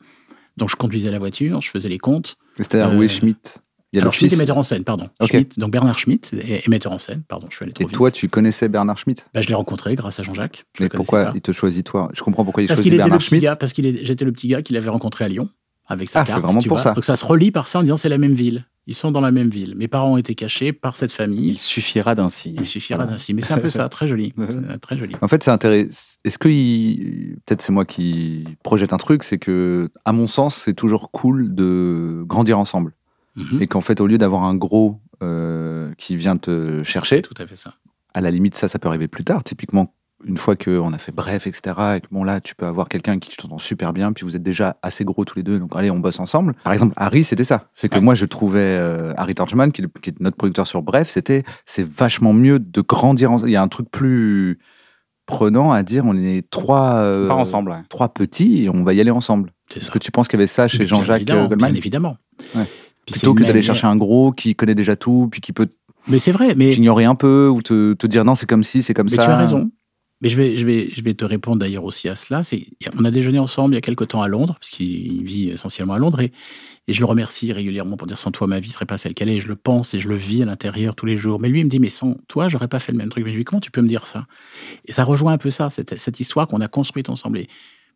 [0.57, 2.37] Donc je conduisais la voiture, je faisais les comptes.
[2.57, 3.59] C'est-à-dire où Euh, est Schmitt
[3.93, 5.09] Il y a Alors Schmitt est metteur en scène, pardon.
[5.25, 7.95] Schmitt, donc Bernard Schmitt est, metteur en scène, pardon, je suis allé trop Et vite.
[7.95, 9.25] toi, tu connaissais Bernard Schmitt?
[9.33, 10.65] Bah, je l'ai rencontré grâce à Jean-Jacques.
[10.77, 11.31] Je Mais pourquoi pas.
[11.33, 12.09] il te choisit toi?
[12.13, 13.41] Je comprends pourquoi il Parce choisit était le Bernard Schmitt.
[13.41, 15.49] gars, parce est- j'étais le petit gars qu'il avait rencontré à Lyon
[15.87, 16.83] avec sa Ah, c'est vraiment tu pour vois.
[16.83, 16.93] ça.
[16.93, 18.65] Donc ça se relie par ça en disant c'est la même ville.
[18.89, 19.75] Ils sont dans la même ville.
[19.77, 21.55] Mes parents ont été cachés par cette Il famille.
[21.57, 22.55] suffira d'un signe.
[22.59, 23.11] Il suffira Voilà.
[23.11, 23.35] d'un signe.
[23.35, 24.33] Mais c'est un peu ça, très joli.
[24.81, 25.15] Très joli.
[25.21, 26.15] En fait, c'est intéressant.
[26.25, 30.55] Est-ce que il- peut-être c'est moi qui projette un truc, c'est que, à mon sens,
[30.55, 32.93] c'est toujours cool de grandir ensemble,
[33.35, 33.61] Mhm.
[33.61, 37.45] et qu'en fait, au lieu d'avoir un gros euh, qui vient te chercher, Tout à
[37.45, 37.75] fait ça.
[38.13, 39.43] à la limite, ça, ça peut arriver plus tard.
[39.43, 39.93] Typiquement,
[40.25, 41.61] une fois qu'on a fait bref, etc.,
[41.97, 44.35] et que bon, là, tu peux avoir quelqu'un qui tu t'entends super bien, puis vous
[44.35, 46.55] êtes déjà assez gros tous les deux, donc allez, on bosse ensemble.
[46.63, 47.69] Par exemple, Harry, c'était ça.
[47.73, 48.01] C'est que Ouais.
[48.01, 51.07] moi, je trouvais euh, Harry Torchman, qui est, le- qui est notre producteur sur Bref,
[51.09, 53.31] c'était c'est vachement mieux de grandir.
[53.31, 54.59] en- Il y a un truc plus
[55.25, 57.77] prenant à dire on est trois, euh, Pas ensemble, ouais.
[57.87, 59.51] trois petits et on va y aller ensemble.
[59.75, 62.17] Est-ce que tu penses qu'il y avait ça chez Jean-Jacques euh, Goldman Bien évidemment.
[62.55, 62.63] Ouais.
[63.05, 65.67] Plutôt que d'aller chercher un gros qui connaît déjà tout, puis qui peut
[66.07, 66.55] Mais c'est vrai.
[66.55, 69.15] Mais t'ignorer un peu ou te, te dire non, c'est comme ci, c'est comme Mais
[69.17, 69.23] ça.
[69.25, 69.69] tu as raison.
[70.21, 72.41] Mais je vais, je vais, je vais te répondre d'ailleurs aussi à cela.
[72.97, 75.93] On a déjeuné ensemble il y a quelque temps à Londres, parce qu'il vit essentiellement
[75.93, 76.31] à Londres, et,
[76.89, 79.39] je le remercie régulièrement pour dire sans toi ma vie serait pas celle qu'elle est.
[79.41, 81.39] Je le pense et je le vis à l'intérieur tous les jours.
[81.39, 83.23] Mais lui il me dit mais sans toi j'aurais pas fait le même truc.
[83.23, 84.25] Mais je lui dis comment tu peux me dire ça?
[84.85, 87.37] Et ça rejoint un peu ça, cette, cette histoire qu'on a construite ensemble.
[87.37, 87.47] Et,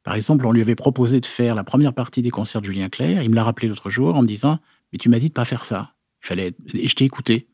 [0.03, 2.88] par exemple, on lui avait proposé de faire la première partie des concerts de Julien
[2.88, 3.23] Clerc.
[3.23, 4.59] Il me l'a rappelé l'autre jour en me disant
[4.91, 5.93] mais tu m'as dit de pas faire ça.
[6.23, 7.47] Il fallait et je t'ai écouté.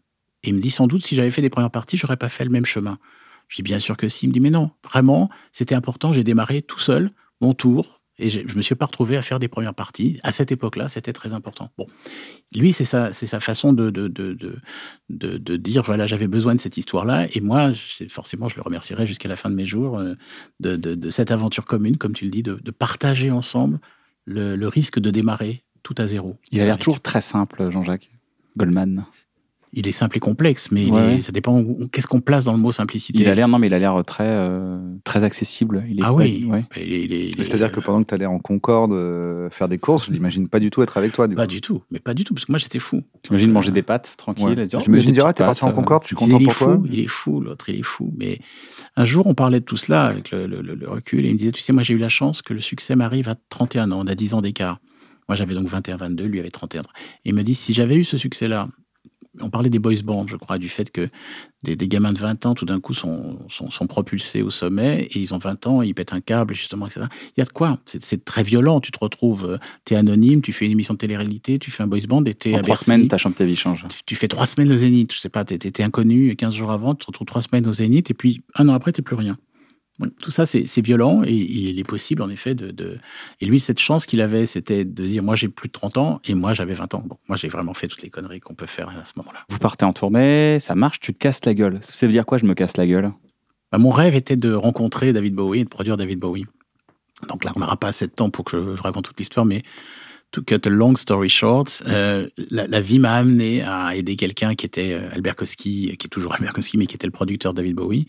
[0.43, 2.43] Et il me dit sans doute si j'avais fait des premières parties j'aurais pas fait
[2.43, 2.99] le même chemin.
[3.49, 4.25] Je dis bien sûr que si.
[4.25, 6.13] Il me dit mais non, vraiment, c'était important.
[6.13, 9.39] J'ai démarré tout seul, mon tour, et je, je me suis pas retrouvé à faire
[9.39, 10.19] des premières parties.
[10.23, 11.71] À cette époque-là, c'était très important.
[11.77, 11.87] Bon,
[12.53, 14.57] lui, c'est sa, c'est sa façon de, de, de, de,
[15.09, 17.27] de, de dire voilà, j'avais besoin de cette histoire-là.
[17.33, 17.71] Et moi,
[18.09, 20.15] forcément, je le remercierai jusqu'à la fin de mes jours euh,
[20.59, 23.79] de, cette aventure commune, comme tu le dis, de, de partager ensemble
[24.25, 26.37] le, le risque de démarrer tout à zéro.
[26.51, 28.09] Il a l'air toujours très simple, Jean-Jacques.
[28.57, 29.05] Goldman.
[29.71, 32.57] Il est simple et complexe, mais il est- ça dépend qu'est-ce qu'on place dans le
[32.57, 33.21] mot simplicité.
[33.21, 35.83] Il a l'air, non, mais il a l'air très, euh, très accessible.
[35.87, 36.65] Il est ah oui, ouais.
[37.37, 40.59] C'est-à-dire que pendant que tu allais en Concorde euh, faire des courses, je l'imagine pas
[40.59, 41.27] du tout être avec toi.
[41.27, 41.47] Du Pas coup.
[41.51, 43.03] du tout, mais pas du tout, parce que moi j'étais fou.
[43.21, 44.45] T'imagines manger des pâtes tranquille.
[44.45, 44.55] Ouais.
[44.65, 46.73] dire, Je oh, dire, ah, t'es parti en euh, Concorde, Il content est pour toi.
[46.75, 48.11] fou, il est fou, l'autre, il est fou.
[48.17, 48.39] Mais
[48.95, 51.33] un jour, on parlait de tout cela avec le, le- le- le recul et il
[51.33, 53.91] me disait, tu sais, moi j'ai eu la chance que le succès m'arrive à 31
[53.91, 54.79] ans, on a 10 ans d'écart.
[55.27, 56.81] Moi j'avais donc 21, 22, lui avait 31.
[56.81, 56.85] Et
[57.25, 58.67] il me dit, si j'avais eu ce succès-là,
[59.41, 61.09] on parlait des boys bands, je crois, du fait que
[61.63, 65.03] des, des gamins de 20 ans, tout d'un coup, sont, sont, sont propulsés au sommet
[65.11, 67.05] et ils ont 20 ans, ils pètent un câble, justement, etc.
[67.35, 68.79] Il y a de quoi C'est très violent.
[68.79, 71.87] Tu te retrouves, tu es anonyme, tu fais une émission de télé-réalité, tu fais un
[71.87, 72.85] boys band et tu es En à trois Bercy.
[72.85, 73.85] semaines, ta chambre ta vie change.
[73.89, 76.71] Tu- tu fais trois semaines au Zénith, je sais pas, t'étais étais inconnu 15 jours
[76.71, 79.15] avant, tu te retrouves trois semaines au Zénith et puis un an après, t'es plus
[79.15, 79.37] rien.
[80.21, 82.97] Tout ça, c'est violent et, et il est possible, en effet, de, de-
[83.41, 86.21] Et lui, cette chance qu'il avait, c'était de dire, moi, j'ai plus de 30 ans
[86.25, 87.03] et moi, j'avais 20 ans.
[87.05, 89.45] Bon, moi, j'ai vraiment fait toutes les conneries qu'on peut faire à ce moment-là.
[89.49, 91.79] Vous partez en tournée, ça marche, tu te casses la gueule.
[91.81, 93.11] Ça veut dire quoi, je me casse la gueule?
[93.71, 96.45] Bah, mon rêve était de rencontrer David Bowie et de produire David Bowie.
[97.27, 99.45] Donc là, on n'aura pas assez de temps pour que je, je raconte toute l'histoire,
[99.45, 99.63] mais
[100.31, 104.55] to cut a long story short, euh, la, la vie m'a amené à aider quelqu'un
[104.55, 107.53] qui était euh, Albert Koski, qui est toujours Albert Koski, mais qui était le producteur
[107.53, 108.07] de David Bowie,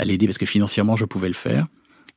[0.00, 1.66] à l'aider parce que financièrement, je pouvais le faire.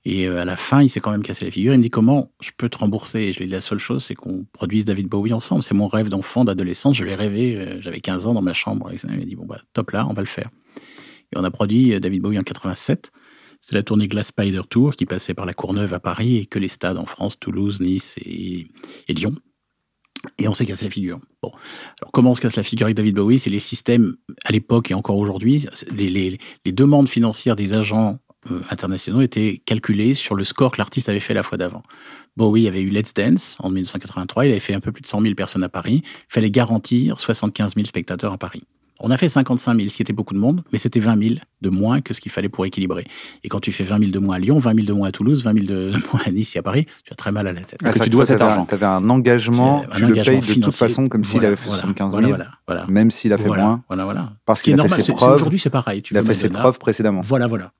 [0.05, 1.73] Et euh, à la fin, il s'est quand même cassé la figure.
[1.73, 3.19] Il me dit comment je peux te rembourser?
[3.21, 5.63] Et je lui ai dit la seule chose, c'est qu'on produise David Bowie ensemble.
[5.63, 6.97] C'est mon rêve d'enfant, d'adolescence.
[6.97, 7.55] Je l'ai rêvé.
[7.55, 8.91] euh, J'avais 15 ans dans ma chambre.
[8.91, 10.49] Il m'a dit bon bah top là, on va le faire.
[11.33, 13.11] Et on a produit euh, David Bowie en 87.
[13.61, 16.59] C'était la tournée Glass Spider Tour qui passait par la Courneuve à Paris et que
[16.59, 18.67] les stades en France, Toulouse, Nice et,
[19.07, 19.35] et Lyon.
[20.37, 21.19] Et on s'est cassé la figure.
[22.11, 23.39] Comment on se casse la figure avec David Bowie?
[23.39, 28.19] C'est les systèmes, à l'époque et encore aujourd'hui, les demandes financières des agents
[28.51, 31.81] euh, internationaux étaient calculées sur le score que l'artiste avait fait la fois d'avant.
[32.35, 35.21] Bowie avait eu Let's Dance en 1983, il avait fait un peu plus de 100
[35.21, 36.01] 000 personnes à Paris.
[36.03, 38.63] Il fallait garantir 75 000 spectateurs à Paris.
[39.05, 41.35] On a fait 55 000, ce qui était beaucoup de monde, mais c'était 20 000
[41.61, 43.05] de moins que ce qu'il fallait pour équilibrer.
[43.43, 45.11] Et quand tu fais 20 000 de moins à Lyon, 20 000 de moins à
[45.11, 47.51] Toulouse, 20 000 de moins à Nice et à Paris, tu as très mal à
[47.51, 47.79] la tête.
[47.83, 48.65] Ah, que ça, tu toi, dois cet argent.
[48.65, 51.57] T'avais un engagement, un tu le engagement payes de toute façon comme s'il Voilà, avait
[51.57, 52.85] fait voilà, 75 000, voilà, voilà, voilà.
[52.87, 54.31] même s'il a fait voilà, moins, Voilà, voilà.
[54.45, 55.35] parce qu'il a fait normal, ses c'est- c'est preuves.
[55.35, 56.01] aujourd'hui c'est pareil.
[56.01, 57.19] Tu il a fait ses preuves précédemment.
[57.21, 57.71] Voilà, voilà.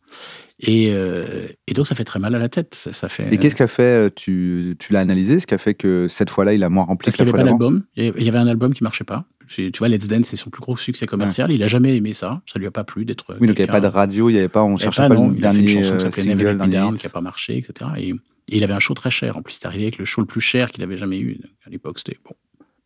[0.66, 2.74] Et, euh, et donc ça fait très mal à la tête.
[2.74, 3.34] Ça, ça fait.
[3.34, 6.08] Et qu'est-ce qui a fait, euh, tu, tu l'as analysé, ce qui a fait que
[6.08, 7.84] cette fois-là, il a moins rempli Parce qu'il la n'y avait pas d'album.
[7.98, 9.26] Il y avait- un album qui marchait pas.
[9.50, 11.52] Tu vois, Let's Dance, c'est son plus gros succès commercial.
[11.52, 12.42] Il a jamais aimé ça.
[12.52, 13.26] Ça lui a pas plu d'être.
[13.42, 15.10] Oui, donc il n'y avait pas de radio, il n'y avait pas, on cherchait pas,
[15.10, 15.30] pas, non.
[15.30, 17.06] le Il a fait une dernier chanson qui euh, s'appelait Never Let dernier Down, qui
[17.06, 17.92] n'a pas marché, etc.
[17.98, 18.16] Et, et
[18.48, 19.38] il avait un show très cher.
[19.38, 21.40] En plus, c'est arrivé avec le show le plus cher qu'il avait jamais eu.
[21.68, 22.36] À l'époque, c'était bon.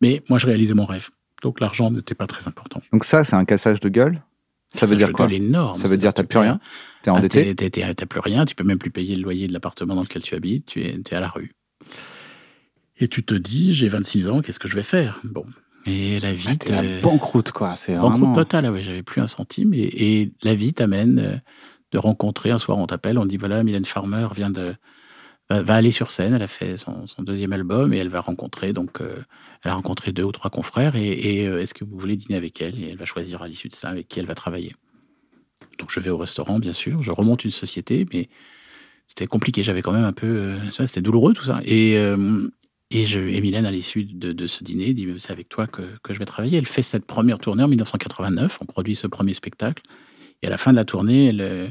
[0.00, 1.08] Mais moi, je réalisais mon rêve.
[1.42, 2.82] Donc l'argent n'était pas très important.
[2.92, 4.20] Donc ça, c'est un cassage de gueule?
[4.68, 5.32] Ça veut dire quoi?
[5.32, 5.78] énorme.
[5.78, 6.60] Ça veut dire t'as tu plus rien?
[7.16, 9.94] T'es Ah, endetté T'as plus rien, tu peux même plus payer le loyer de l'appartement
[9.94, 11.52] dans lequel tu habites, tu es, t'es à la rue.
[12.98, 15.20] Et tu te dis, j'ai 26 ans, qu'est-ce que je vais faire?
[15.24, 15.44] Bon.
[15.86, 16.58] Et la vie.
[16.70, 17.76] Ah, la banqueroute, quoi.
[17.76, 18.34] C'est Banqueroute vraiment...
[18.34, 19.72] totale, ah ouais, j'avais plus un centime.
[19.72, 21.36] Et, et la vie t'amène euh,
[21.92, 22.50] de rencontrer.
[22.50, 24.74] Un soir, on t'appelle, on dit voilà, Mylène Farmer vient de.
[25.50, 28.20] Va, va aller sur scène, elle a fait son, son deuxième album et elle va
[28.20, 29.16] rencontrer, donc, euh,
[29.64, 32.36] elle a rencontré deux ou trois confrères et, et, euh, est-ce que vous voulez dîner
[32.36, 32.78] avec elle?
[32.78, 34.76] Et elle va choisir à l'issue de ça avec qui elle va travailler.
[35.78, 38.28] Donc je vais au restaurant, bien sûr, je remonte une société, mais
[39.06, 40.26] c'était compliqué, j'avais quand même un peu.
[40.26, 41.60] euh, c'était douloureux tout ça.
[41.64, 42.48] Et, euh,
[42.90, 45.82] et, je, et Mylène, à l'issue de, de ce dîner, dit C'est avec toi que,
[46.02, 46.58] que je vais travailler.
[46.58, 49.82] Elle fait cette première tournée en 1989, on produit ce premier spectacle.
[50.42, 51.68] Et à la fin de la tournée, elle, euh,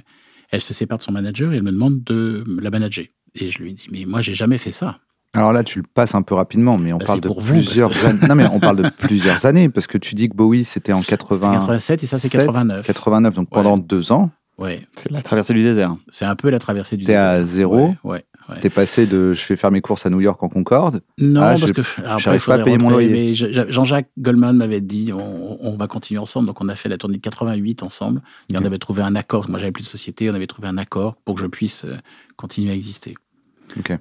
[0.50, 3.06] elle se sépare de son manager et elle me demande de la manager.
[3.36, 5.00] Et je lui dis Mais moi, j'ai jamais fait ça.
[5.34, 8.06] Alors là, tu le passes un peu rapidement, mais on Bah, parle de vous, plusieurs
[8.06, 8.20] années.
[8.28, 11.02] Non, mais on parle de plusieurs années, parce que tu dis que Bowie, c'était en
[11.02, 11.52] C'était 80...
[11.54, 12.86] 87 et ça, c'est 7, 89.
[12.88, 15.96] 89, donc pendant deux ans, Ouais, C'est la traversée du désert.
[16.10, 17.46] c'est un peu la traversée du T'es à désert.
[17.48, 17.76] zéro.
[17.90, 18.60] Ouais, ouais, ouais.
[18.60, 21.02] t'es passé de je vais faire mes courses à New York en Concorde.
[21.20, 23.10] Non, Ah, parce que j'arrive après, il pas à payer mon loyer.
[23.12, 26.48] Mais je- Jean-Jacques Goldman m'avait dit on, on va continuer ensemble.
[26.48, 28.24] Donc on a fait la tournée de 88 ensemble.
[28.50, 28.64] Et Ok.
[28.64, 29.48] on avait trouvé un accord.
[29.48, 30.28] Moi, j'avais plus de société.
[30.32, 31.96] On avait trouvé un accord pour que je puisse euh,
[32.36, 33.14] continuer à exister.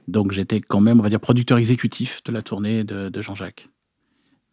[0.08, 3.68] Donc j'étais quand même, on va dire, producteur exécutif de la tournée de, de Jean-Jacques.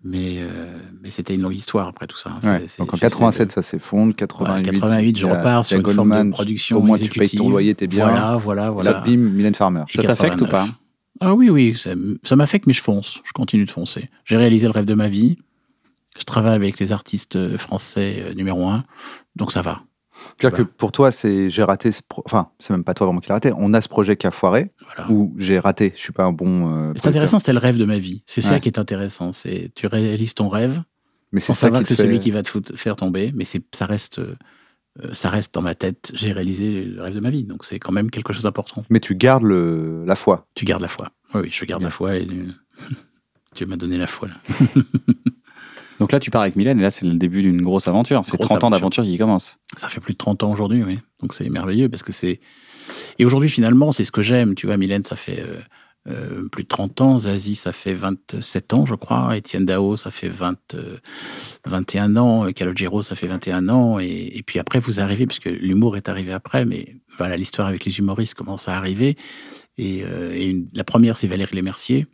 [0.06, 2.32] Mais, euh, mais c'était une longue histoire après tout ça.
[2.32, 2.40] hein.
[2.44, 2.66] Ouais.
[2.78, 4.14] Donc en j'essaie 87, de- ça s'effondre.
[4.14, 7.22] 88, Ouais, 88, je repars sur une forme de Goldman, production Au moins, tu payes
[7.22, 7.40] exécutive.
[7.40, 8.10] ton loyer, t'es bien.
[8.10, 8.92] Voilà, voilà, voilà.
[8.92, 9.84] Là, bim, Mylène Farmer.
[9.88, 10.50] Et Ça t'affecte ou 89.
[10.50, 10.78] pas?
[11.22, 11.92] Ah oui, oui, ça,
[12.24, 13.22] ça m'affecte, mais je fonce.
[13.24, 14.10] Je continue de foncer.
[14.26, 15.38] J'ai réalisé le rêve de ma vie.
[16.20, 18.84] Je travaille avec les artistes euh, français euh, numéro un.
[19.38, 19.84] Donc ça va.
[20.40, 20.72] C'est-à-dire que vois.
[20.78, 23.36] pour toi, c'est j'ai raté ce pro- Enfin, c'est même pas toi vraiment qui l'a
[23.36, 23.52] raté.
[23.58, 25.12] On a ce projet qui a foiré Voilà.
[25.12, 25.94] ou j'ai raté.
[25.96, 26.74] Je suis pas un bon.
[26.74, 28.24] euh, C'est intéressant, c'était le rêve de ma vie.
[28.26, 29.34] C'est ça qui est intéressant.
[29.34, 30.82] C'est tu réalises ton rêve
[31.32, 33.62] Mais c'est savoir qui que c'est celui qui va te foutre- faire tomber, mais c'est
[33.74, 34.36] ça reste euh,
[35.14, 36.12] ça reste dans ma tête.
[36.14, 38.86] J'ai réalisé le rêve de ma vie, donc c'est quand même quelque chose d'important.
[38.92, 40.04] Mais tu gardes le...
[40.06, 40.46] la foi.
[40.54, 41.10] Tu gardes la foi.
[41.34, 41.88] Oui, oui, je garde Bien.
[41.88, 42.46] la foi et euh,
[43.56, 44.28] Dieu m'a donné la foi.
[44.28, 44.36] Là.
[46.00, 48.22] Donc là, tu pars avec Mylène et là, c'est le début d'une grosse aventure.
[48.26, 48.80] C'est Grosse 30 ans aventure.
[48.80, 49.58] d'aventure qui commence.
[49.78, 51.00] Ça fait plus de 30 ans aujourd'hui, oui.
[51.22, 52.40] Donc c'est merveilleux parce que c'est.
[53.20, 54.56] Et aujourd'hui, finalement, c'est ce que j'aime.
[54.56, 55.60] Tu vois, Mylène, ça fait euh,
[56.10, 57.20] euh, plus de 30 ans.
[57.20, 59.38] Zazie, ça fait 27 ans, je crois.
[59.38, 60.98] Étienne Dao, ça fait 20, euh,
[61.66, 62.52] 21 ans.
[62.52, 64.00] Calogero, ça fait 21 ans.
[64.00, 67.86] Et, et puis après, vous arrivez, puisque l'humour est arrivé après, mais voilà, l'histoire avec
[67.86, 69.16] les humoristes commence à arriver.
[69.78, 72.08] Et, euh, et une- la première, c'est Valérie Lemercier.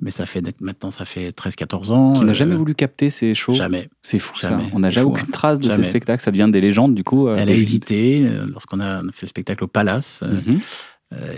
[0.00, 2.12] Mais ça fait maintenant, ça fait 13-14 ans.
[2.14, 3.54] Qui n'a Euh, jamais voulu capter ces shows.
[3.54, 3.88] Jamais.
[4.02, 4.50] C'est fou ça.
[4.50, 4.64] Jamais.
[4.72, 5.30] On n'a jamais fou, aucune hein.
[5.32, 5.82] trace de Jamais.
[5.82, 6.22] ces spectacles.
[6.22, 7.26] Ça devient des légendes du coup.
[7.28, 10.22] euh, Elle a hésité euh, lorsqu'on a fait le spectacle au Palace.
[10.22, 10.60] Mhm.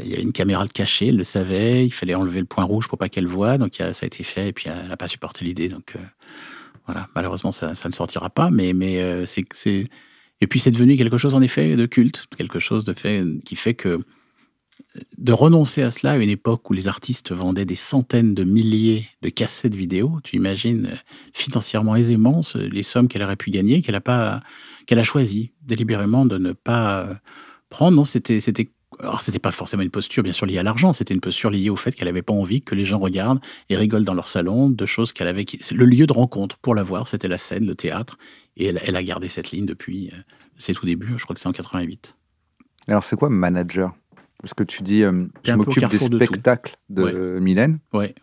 [0.03, 2.65] Il y avait une caméra de cachet, elle le savait, il fallait enlever le point
[2.65, 5.07] rouge pour pas qu'elle voie, donc ça a été fait, et puis elle n'a pas
[5.07, 6.01] supporté l'idée, donc euh,
[6.87, 9.87] voilà, malheureusement ça, ça ne sortira pas, mais, mais euh, c'est, c'est...
[10.41, 13.55] Et puis c'est devenu quelque chose en effet de culte, quelque chose de fait, qui
[13.55, 14.01] fait que
[15.19, 19.07] de renoncer à cela à une époque où les artistes vendaient des centaines de milliers
[19.23, 20.97] de cassettes vidéo, tu imagines euh,
[21.33, 24.43] financièrement aisément les sommes qu'elle aurait pu gagner, qu'elle a pas,
[24.87, 27.15] qu'elle a choisi délibérément de ne pas euh,
[27.69, 27.97] prendre.
[27.97, 28.71] Non, c'était, c'était,
[29.21, 31.77] c'était pas forcément une posture bien sûr liée à l'argent, c'était une posture liée au
[31.77, 34.87] fait qu'elle avait pas envie que les gens regardent et rigolent dans leur salon de
[34.87, 35.45] choses qu'elle avait.
[35.71, 38.19] le lieu de rencontre pour la voir, c'était la scène, le théâtre,
[38.57, 40.17] et elle, elle a gardé cette ligne depuis euh,
[40.59, 41.15] ses tout débuts.
[41.17, 42.17] Je crois que c'est en 88.
[42.89, 43.95] Alors, c'est quoi manager?
[44.43, 47.79] Parce que tu dis, euh, je m'occupe des de spectacles de, Mylène.
[47.93, 48.15] Ouais.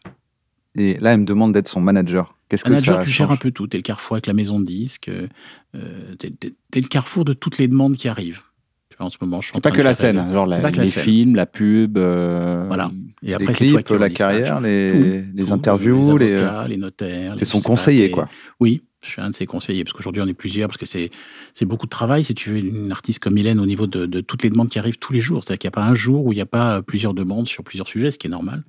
[0.75, 2.35] Et là, elle me demande d'être son manager.
[2.49, 3.67] Qu'est-ce que Manager, ça tu gères un peu tout.
[3.67, 5.09] T'es le carrefour avec la maison de disques.
[5.09, 5.27] Euh,
[5.75, 6.31] euh, t'es,
[6.79, 8.41] le carrefour de toutes les demandes qui arrivent.
[8.89, 10.77] Tu vois, en ce moment, je suis pas que la scène, genre la- pas que
[10.77, 11.03] la les scène.
[11.03, 11.97] films, la pub.
[11.97, 12.91] euh, Voilà.
[13.23, 16.31] Et Les après, toi clips, qui la carrière, les, Tout, les tout, interviews, les les.
[16.33, 17.33] euh, avocats, les notaires.
[17.33, 18.29] les- C'est son conseiller, les- quoi.
[18.59, 21.65] Oui, je suis un de ses conseillers parce qu'aujourd'hui on est plusieurs parce que c'est
[21.65, 24.43] beaucoup de travail si tu veux une artiste comme Mylène au niveau de, de toutes
[24.43, 25.43] les demandes qui arrivent tous les jours.
[25.43, 27.63] C'est-à-dire qu'il n'y a pas un jour où il n'y a pas plusieurs demandes sur
[27.63, 28.63] plusieurs sujets, ce qui est normal.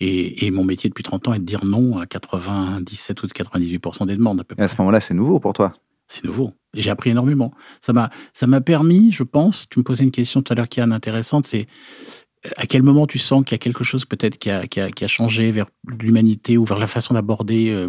[0.00, 4.06] Et, et mon métier depuis 30 ans est de dire non à 97 ou 98%
[4.06, 5.74] des demandes à peu à ce moment-là, c'est nouveau pour toi.
[6.08, 6.52] C'est nouveau.
[6.74, 7.52] Et j'ai appris énormément.
[7.80, 10.82] Ça m'a, permis, je pense, tu me posais une question tout à l'heure qui est
[10.82, 11.66] intéressante, c'est
[12.46, 14.80] euh, à quel moment tu sens qu'il y a quelque chose peut-être qui a, qui
[14.80, 15.66] a, qui a changé vers
[16.00, 17.88] l'humanité ou vers la façon d'aborder euh,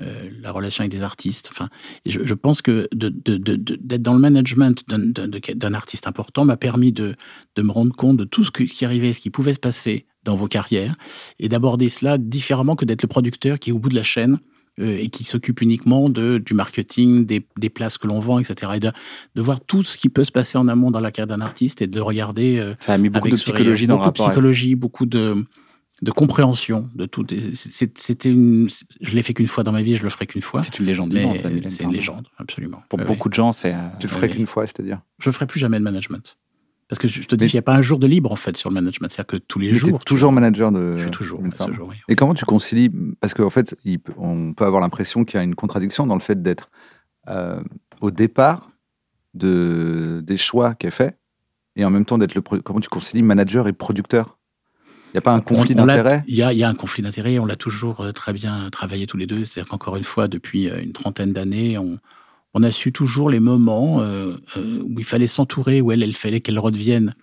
[0.00, 1.48] euh, la relation avec des artistes.
[1.52, 1.68] Enfin,
[2.06, 7.14] je, je pense que d'être dans le management d'un, artiste important m'a permis de,
[7.56, 10.36] de me rendre compte de tout ce qui arrivait, ce qui pouvait se passer dans
[10.36, 10.96] vos carrières
[11.38, 14.38] et d'aborder cela différemment que d'être le producteur qui est au bout de la chaîne
[14.78, 18.72] euh, et qui s'occupe uniquement de, du marketing, des, des places que l'on vend, etc.
[18.76, 18.90] Et de,
[19.34, 21.82] de voir tout ce qui peut se passer en amont dans la carrière d'un artiste
[21.82, 24.26] et de regarder euh, Ça a mis beaucoup de psychologie dans le beaucoup rapport.
[24.26, 25.44] de psychologie, beaucoup de,
[26.02, 27.26] de compréhension de tout.
[27.54, 28.68] C'était une,
[29.00, 30.62] je l'ai fait qu'une fois dans ma vie, je le ferai qu'une fois.
[30.62, 32.82] C'est une légende vivante, ça, c'est une légende, absolument.
[32.88, 33.74] Pour Ouais, beaucoup de gens, c'est.
[33.74, 34.34] euh, Tu le ferais oui.
[34.36, 35.00] qu'une fois, c'est-à-dire?
[35.18, 36.38] Je ferai plus jamais de management.
[36.88, 38.56] Parce que je te dis, il n'y a pas un jour de libre en fait
[38.56, 39.08] sur le management.
[39.12, 39.98] C'est-à-dire que tous les Mais jours.
[40.00, 40.96] tu toujours manager de.
[40.96, 41.40] Je suis toujours.
[41.56, 41.96] ce jour, oui.
[42.08, 42.90] Et comment tu concilies?
[43.20, 46.16] Parce qu'en fait, il peut- on peut avoir l'impression qu'il y a une contradiction dans
[46.16, 46.68] le fait d'être
[47.28, 47.60] euh,
[48.00, 48.70] au départ
[49.34, 51.16] de, des choix qu'elle fait
[51.76, 52.40] et en même temps d'être le.
[52.40, 54.38] Comment tu concilies manager et producteur?
[55.12, 57.02] Il n'y a pas un conflit d'intérêt Il y a, il y a un conflit
[57.02, 57.38] d'intérêt.
[57.38, 59.44] On l'a toujours euh, très bien travaillé tous les deux.
[59.44, 61.98] C'est-à-dire qu'encore une fois, depuis euh, une trentaine d'années, on,
[62.54, 66.14] on a su toujours les moments euh, euh, où il fallait s'entourer, où elle, il
[66.14, 67.14] fallait qu'elle redevienne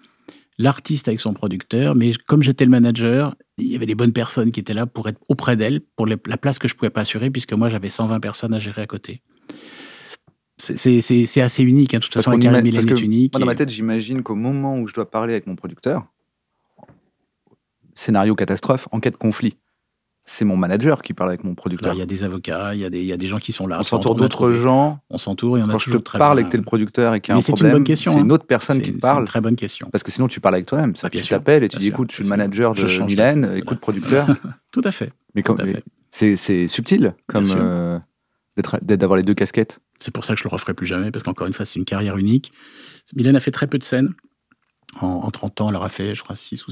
[0.58, 1.95] l'artiste avec son producteur.
[1.95, 5.08] Mais comme j'étais le manager, il y avait les bonnes personnes qui étaient là pour
[5.08, 7.89] être auprès d'elle, pour les- la place que je pouvais pas assurer, puisque moi, j'avais
[7.89, 9.21] 120 personnes à gérer à côté.
[10.58, 11.93] C'est- assez unique.
[11.93, 12.00] hein.
[12.00, 13.34] De toute Parce façon, la carrière est unique.
[13.34, 16.08] Moi, dans et- ma tête, j'imagine qu'au moment où je dois parler avec mon producteur,
[17.97, 19.57] scénario catastrophe, enquête conflit.
[20.29, 21.93] C'est mon manager qui parle avec mon Alors, producteur.
[21.93, 23.53] il y a des avocats, il y a des, il y a des gens qui
[23.53, 23.77] sont là.
[23.79, 24.99] on s'entoure d'autres gens.
[25.10, 26.63] On s'entoure et on a Quand je te très parle bien- et que t'es le
[26.65, 28.36] producteur et qu'il y a Mais un c'est une problème, bonne question, c'est une hein.
[28.36, 29.21] autre personne qui te c'est parle.
[29.21, 29.88] une très bonne question.
[29.89, 30.97] Parce que sinon, tu parles avec toi-même.
[30.97, 33.53] Ça, Ah, tu t'appelles et tu dis sûr, écoute, je suis le manager de Mylène,
[33.55, 34.27] écoute, producteur.
[34.73, 35.13] Tout à fait.
[35.33, 35.43] Mais
[36.12, 37.97] c'est subtil comme euh,
[38.81, 39.79] d'avoir les deux casquettes.
[39.97, 41.86] C'est pour ça que je le referai plus jamais, parce qu'encore une fois, c'est une
[41.86, 42.51] carrière unique.
[43.15, 44.13] Mylène a fait très peu de scènes.
[44.99, 46.71] En, en 30 ans, elle aura fait, je crois, 6 ou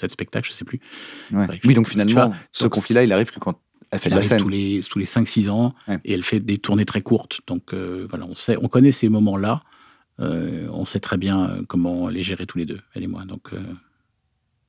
[0.00, 0.80] Cette spectacle, je sais plus.
[1.32, 1.46] Ouais.
[1.46, 3.60] Ouais, je- Oui, donc finalement, vois, ce conflit-là, il arrive que quand
[3.90, 4.38] elle fait de la scène.
[4.40, 5.98] tous les, tous les 5-6 ans Ouais.
[6.04, 7.40] et elle fait des tournées très courtes.
[7.46, 9.62] Donc euh, voilà, on, sait, on connaît ces moments-là.
[10.20, 13.24] Euh, on sait très bien euh, comment les gérer tous les deux, elle et moi.
[13.24, 13.60] Donc, euh,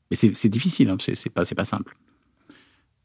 [0.10, 1.96] mais c'est c'est difficile, hein, c'est c'est pas, c'est pas simple.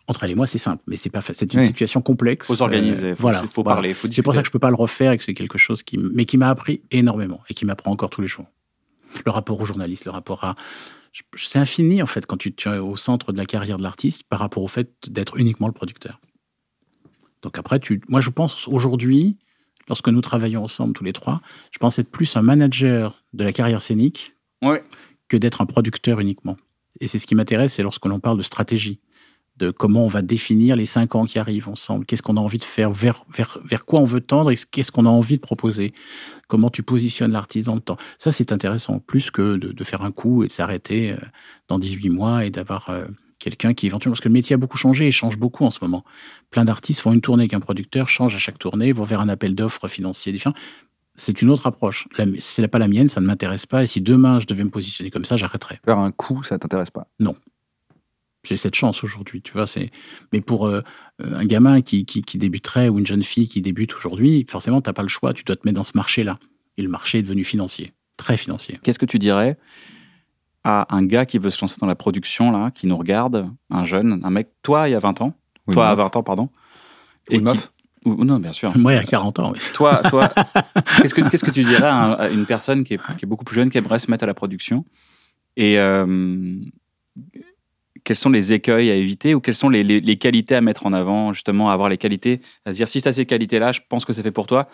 [0.08, 1.66] Entre elle et moi, c'est simple, mais c'est pas C'est une Oui.
[1.66, 2.46] situation complexe.
[2.46, 3.74] Faut s'organiser, voilà, faut voilà.
[3.76, 5.58] parler, faut C'est pour ça que je peux pas le refaire et que c'est quelque
[5.58, 8.46] chose qui, mais qui m'a appris énormément et qui m'apprend encore tous les jours.
[9.24, 10.54] Le rapport aux journalistes, le rapport à,
[11.36, 14.22] c'est infini en fait quand tu, tu es au centre de la carrière de l'artiste
[14.24, 16.20] par rapport au fait d'être uniquement le producteur.
[17.42, 19.36] Donc après, tu, moi je pense aujourd'hui,
[19.88, 23.52] lorsque nous travaillons ensemble tous les trois, je pense être plus un manager de la
[23.52, 24.82] carrière scénique Ouais.
[25.28, 26.56] que d'être un producteur uniquement.
[27.00, 29.00] Et c'est ce qui m'intéresse, c'est lorsque l'on parle de stratégie,
[29.58, 32.58] de comment on va définir les cinq ans qui arrivent ensemble, qu'est-ce qu'on a envie
[32.58, 35.40] de faire, vers, vers, vers quoi on veut tendre et qu'est-ce qu'on a envie de
[35.40, 35.94] proposer,
[36.48, 37.96] comment tu positionnes l'artiste dans le temps?
[38.18, 41.16] Ça, c'est intéressant, plus que de, de faire un coup et de s'arrêter euh,
[41.68, 43.06] dans 18 mois et d'avoir euh,
[43.38, 44.12] quelqu'un qui éventuellement...
[44.12, 46.04] Parce que le métier a beaucoup changé et change beaucoup en ce moment.
[46.50, 49.54] Plein d'artistes font une tournée qu'un producteur, change à chaque tournée, vont vers un appel
[49.54, 50.54] d'offres financier différent.
[51.14, 52.08] C'est une autre approche.
[52.18, 53.82] La- C'est pas la mienne, ça ne m'intéresse pas.
[53.82, 55.80] Et si demain je devais me positionner comme ça, j'arrêterais.
[55.82, 57.08] Faire un coup, ça t'intéresse pas?
[58.46, 59.66] J'ai cette chance aujourd'hui, tu vois.
[59.66, 59.90] C'est
[60.32, 60.82] mais pour euh,
[61.22, 64.80] euh, un gamin qui, qui, qui débuterait ou une jeune fille qui débute aujourd'hui, forcément,
[64.80, 65.32] t'as pas le choix.
[65.32, 66.38] Tu dois te mettre dans ce marché-là.
[66.78, 68.78] Et le marché est devenu financier, très financier.
[68.82, 69.56] Qu'est-ce que tu dirais
[70.64, 73.84] à un gars qui veut se lancer dans la production, là, qui nous regarde, un
[73.84, 75.32] jeune, un mec, toi, il y a 20 ans,
[75.68, 75.98] Oui, toi, à meuf.
[76.06, 76.50] 20 ans, pardon.
[77.30, 77.72] Ou une qui- meuf.
[78.04, 78.76] ou- non, bien sûr.
[78.78, 79.60] Moi, à 40 ans, oui.
[79.74, 80.28] toi, toi
[81.02, 83.28] qu'est-ce, que, qu'est-ce que tu dirais à, un- à une personne qui est, qui est
[83.28, 84.84] beaucoup plus jeune, qui aimerait se mettre à la production?
[85.56, 86.56] Et euh,
[88.06, 91.32] quels sont les écueils à éviter ou quelles sont les, qualités à mettre en avant,
[91.32, 94.04] justement, à avoir les qualités, à se dire si tu as ces qualités-là, je pense
[94.04, 94.68] que c'est fait pour toi.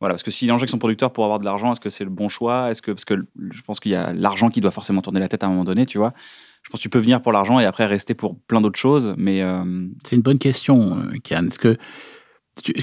[0.00, 1.90] Voilà, parce que si les gens qui sont producteurs pour avoir de l'argent, est-ce que
[1.90, 2.70] c'est le bon choix?
[2.70, 5.28] Est-ce que parce que je pense qu'il y a l'argent qui doit forcément tourner la
[5.28, 6.14] tête à un moment donné, tu vois
[6.62, 9.14] Je pense que tu peux venir pour l'argent et après rester pour plein d'autres choses,
[9.18, 11.46] mais euh, C'est une bonne question, euh, Kian.
[11.46, 11.76] Est-ce que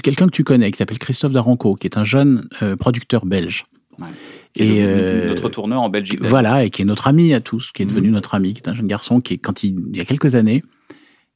[0.02, 3.66] quelqu'un que tu connais, qui s'appelle Christophe Daranco, qui est un jeune euh, producteur belge,
[4.00, 4.06] Ouais.
[4.54, 6.20] qui est Et, euh, notre tourneur en Belgique.
[6.22, 7.90] voilà, et qui est notre ami à tous, qui est Mhm.
[7.90, 10.04] devenu notre ami, qui est un jeune garçon qui, est- quand il, il y a
[10.04, 10.62] quelques années,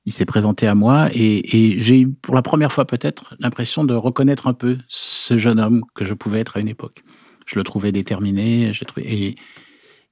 [0.07, 3.85] il s'est présenté à moi et, et j'ai eu pour la première fois peut-être l'impression
[3.85, 7.03] de reconnaître un peu ce jeune homme que je pouvais être à une époque.
[7.47, 9.37] Je le trouvais déterminé, je le trouvais- et,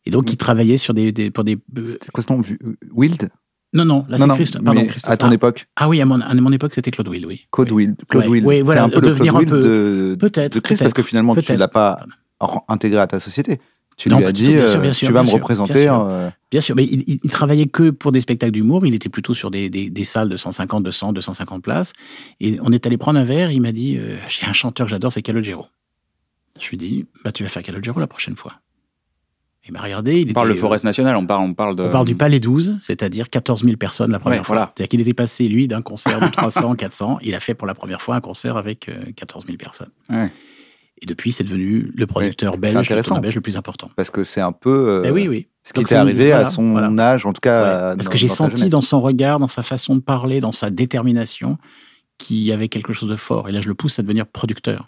[0.06, 1.58] et donc il travaillait sur des, des- pour des.
[1.84, 2.40] C'était quoi ce nom?
[2.92, 3.28] Wild?
[3.74, 4.62] Non non, là c'est non, Christophe.
[4.64, 5.10] Pardon, Christophe.
[5.12, 7.46] à ton ah, époque, ah oui, à mon, à mon époque c'était Claude Will, oui.
[7.50, 7.84] Claude Oui.
[7.86, 7.96] Wild.
[8.08, 8.30] Claude Ouais.
[8.30, 8.46] Wild.
[8.46, 10.54] Oui, voilà, un peu devenir un Wild peu- de, Peut-être.
[10.56, 12.04] de Chris, parce peut-être, que finalement, tu l'as pas
[12.68, 13.60] intégré à ta société.
[13.96, 15.26] Tu Non, lui pas as dit, tout, bien sûr, euh, bien sûr, tu vas me
[15.26, 15.72] sûr, représenter.
[15.74, 16.04] bien sûr.
[16.06, 18.86] euh, Bien sûr, mais il, il, il travaillait que pour des spectacles d'humour.
[18.86, 21.92] Il était plutôt sur des, des, des salles de 150, 200, 250 places.
[22.40, 23.50] Et on est allé prendre un verre.
[23.52, 25.66] Il m'a dit euh, J'ai un chanteur que j'adore, c'est Calogero.
[26.60, 28.54] Je lui ai dit bah, Tu vas faire Calogero la prochaine fois.
[29.66, 30.20] Il m'a regardé.
[30.22, 31.84] Il On parle le Forest National, on parle, on parle de.
[31.84, 34.56] on parle du Palais 12, c'est-à-dire 14 000 personnes la première Ouais, fois.
[34.56, 34.72] voilà.
[34.74, 37.18] C'est-à-dire qu'il était passé, lui, d'un concert de 300, 400.
[37.22, 39.90] Il a fait pour la première fois un concert avec euh, 14 000 personnes.
[40.10, 40.32] Ouais.
[41.02, 43.90] Et depuis, c'est devenu le producteur belge, le belge le plus important.
[43.96, 45.48] parce que c'est un peu euh, Ben oui, oui.
[45.64, 46.88] ce qui t'est arrivé à son voilà.
[47.12, 47.62] âge, en tout cas.
[47.62, 50.40] Ouais, euh, parce dans- que j'ai senti dans son regard, dans sa façon de parler,
[50.40, 51.58] dans sa détermination,
[52.18, 53.48] qu'il y avait quelque chose de fort.
[53.48, 54.86] Et là, je le pousse à devenir producteur.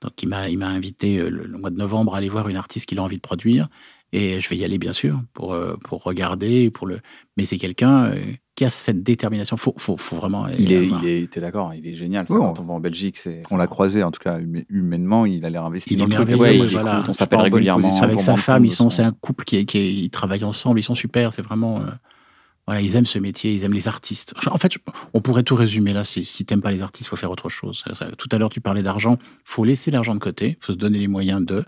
[0.00, 2.48] Donc, il m'a, il m'a invité euh, le, le mois de novembre à aller voir
[2.48, 3.68] une artiste qu'il a envie de produire.
[4.12, 6.70] Et je vais y aller, bien sûr, pour, euh, pour regarder.
[6.70, 6.98] Pour le...
[7.36, 8.20] Mais c'est quelqu'un euh,
[8.56, 9.56] qui a cette détermination.
[9.56, 10.48] Faut, faut, faut vraiment.
[10.48, 12.24] Il est, il est, t'es d'accord, il est génial.
[12.24, 13.44] Enfin, Oui, quand on- on va en Belgique, c'est.
[13.52, 16.08] On l'a croisé, en tout cas, hum- humainement, il a l'air investi Il dans est
[16.08, 16.28] le truc.
[16.28, 17.04] merveilleux, Ouais, voilà.
[17.08, 18.02] on s'appelle régulièrement.
[18.02, 20.84] avec sa femme, ils sont, son- c'est un couple qui, qui ils travaillent ensemble, ils
[20.84, 21.84] sont super, c'est vraiment, euh,
[22.66, 24.34] voilà, ils aiment ce métier, ils aiment les artistes.
[24.50, 24.72] En fait,
[25.14, 26.02] on pourrait tout résumer là.
[26.02, 27.84] Si, si t'aimes pas les artistes, faut faire autre chose.
[28.18, 31.08] Tout à l'heure, tu parlais d'argent, faut laisser l'argent de côté, faut se donner les
[31.08, 31.64] moyens de.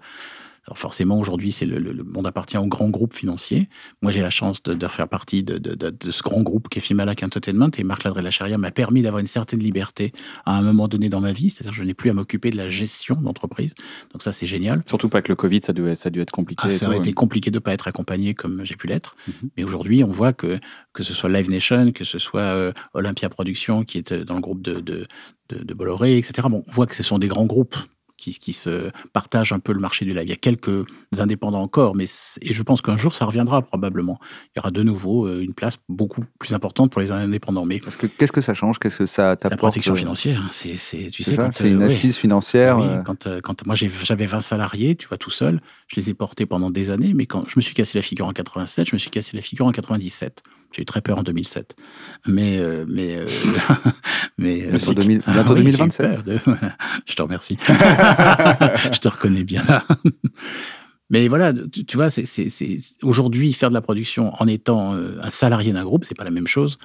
[0.66, 3.68] Alors forcément, aujourd'hui, c'est le, le- le monde appartient aux grands groupes financiers.
[4.00, 6.68] Moi, j'ai la chance de, de faire partie de, de- de- de ce grand groupe
[6.68, 10.12] qui est Fimalac Entertainment et Marc Ladré Lacharia m'a permis d'avoir une certaine liberté
[10.46, 11.50] à un moment donné dans ma vie.
[11.50, 13.74] C'est-à-dire, que je n'ai plus à m'occuper de la gestion d'entreprise.
[14.12, 14.82] Donc ça, c'est génial.
[14.86, 16.62] Surtout pas que le Covid, ça devait, ça a dû être compliqué.
[16.66, 17.00] Ah, ça aurait ouais.
[17.00, 19.16] été compliqué de ne pas être accompagné comme j'ai pu l'être.
[19.26, 19.50] Mhm.
[19.56, 20.60] Mais aujourd'hui, on voit que,
[20.92, 24.34] que ce soit Live Nation, que ce soit euh, Olympia Productions, qui est euh, dans
[24.36, 25.06] le groupe de, de,
[25.48, 26.46] de, de Bolloré, etc.
[26.48, 27.76] Bon, on voit que ce sont des grands groupes
[28.22, 30.22] qui, qui se partagent un peu le marché du live.
[30.22, 30.84] Il y a quelques
[31.18, 32.06] indépendants encore, mais
[32.40, 34.20] et je pense qu'un jour ça reviendra probablement.
[34.54, 37.64] Il y aura de nouveau euh, une place beaucoup plus importante pour les indépendants.
[37.64, 38.78] Mais Parce que qu'est-ce que ça change?
[38.78, 41.76] Qu'est-ce que ça la t'apporte protection euh, financière, hein, c'est, c'est, tu sais, C'est une
[41.76, 41.84] euh, ouais.
[41.86, 42.78] assise financière.
[42.78, 46.46] Oui, quand, quand moi j'avais 20 salariés, tu vois, tout seul, je les ai portés
[46.46, 48.98] pendant des années, mais quand je me suis cassé la figure en 87, je me
[48.98, 50.42] suis cassé la figure en 97.
[50.74, 51.76] J'ai eu très peur en 2007.
[52.26, 53.26] Mais, euh, mais, euh,
[54.38, 56.24] mais, euh, Bientôt c'est- 2000 Ah bientôt oui, j'ai eu 2027.
[56.24, 56.38] peur de-
[57.06, 57.56] je te remercie.
[57.68, 59.84] je te reconnais bien là.
[61.10, 62.24] Mais voilà, tu, tu vois, c'est,
[63.02, 66.30] aujourd'hui faire de la production en étant euh, un salarié d'un groupe, c'est pas la
[66.30, 66.78] même chose.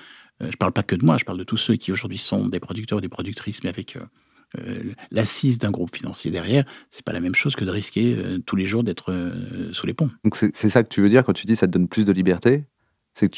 [0.44, 2.48] Euh, je parle pas que de moi, je parle de tous ceux qui aujourd'hui sont
[2.48, 4.02] des producteurs, des productrices, mais avec euh,
[4.60, 8.38] euh, l'assise d'un groupe financier derrière, c'est pas la même chose que de risquer euh,
[8.46, 10.10] tous les jours d'être euh, sous les ponts.
[10.26, 12.04] Donc c'est c'est ça que tu veux dire quand tu dis ça te donne plus
[12.06, 12.66] de liberté
[13.20, 13.30] C'est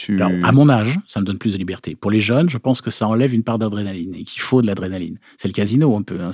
[0.43, 1.95] à mon âge, ça me donne plus de liberté.
[1.95, 4.67] Pour les jeunes, je pense que ça enlève une part d'adrénaline et qu'il faut de
[4.67, 5.19] l'adrénaline.
[5.38, 6.19] C'est le casino un peu.
[6.19, 6.32] hein.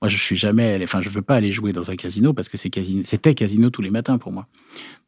[0.00, 2.56] Moi, je suis jamais, enfin, je veux pas aller jouer dans un casino parce que
[2.56, 4.48] c'est casino, c'était casino tous les matins pour moi.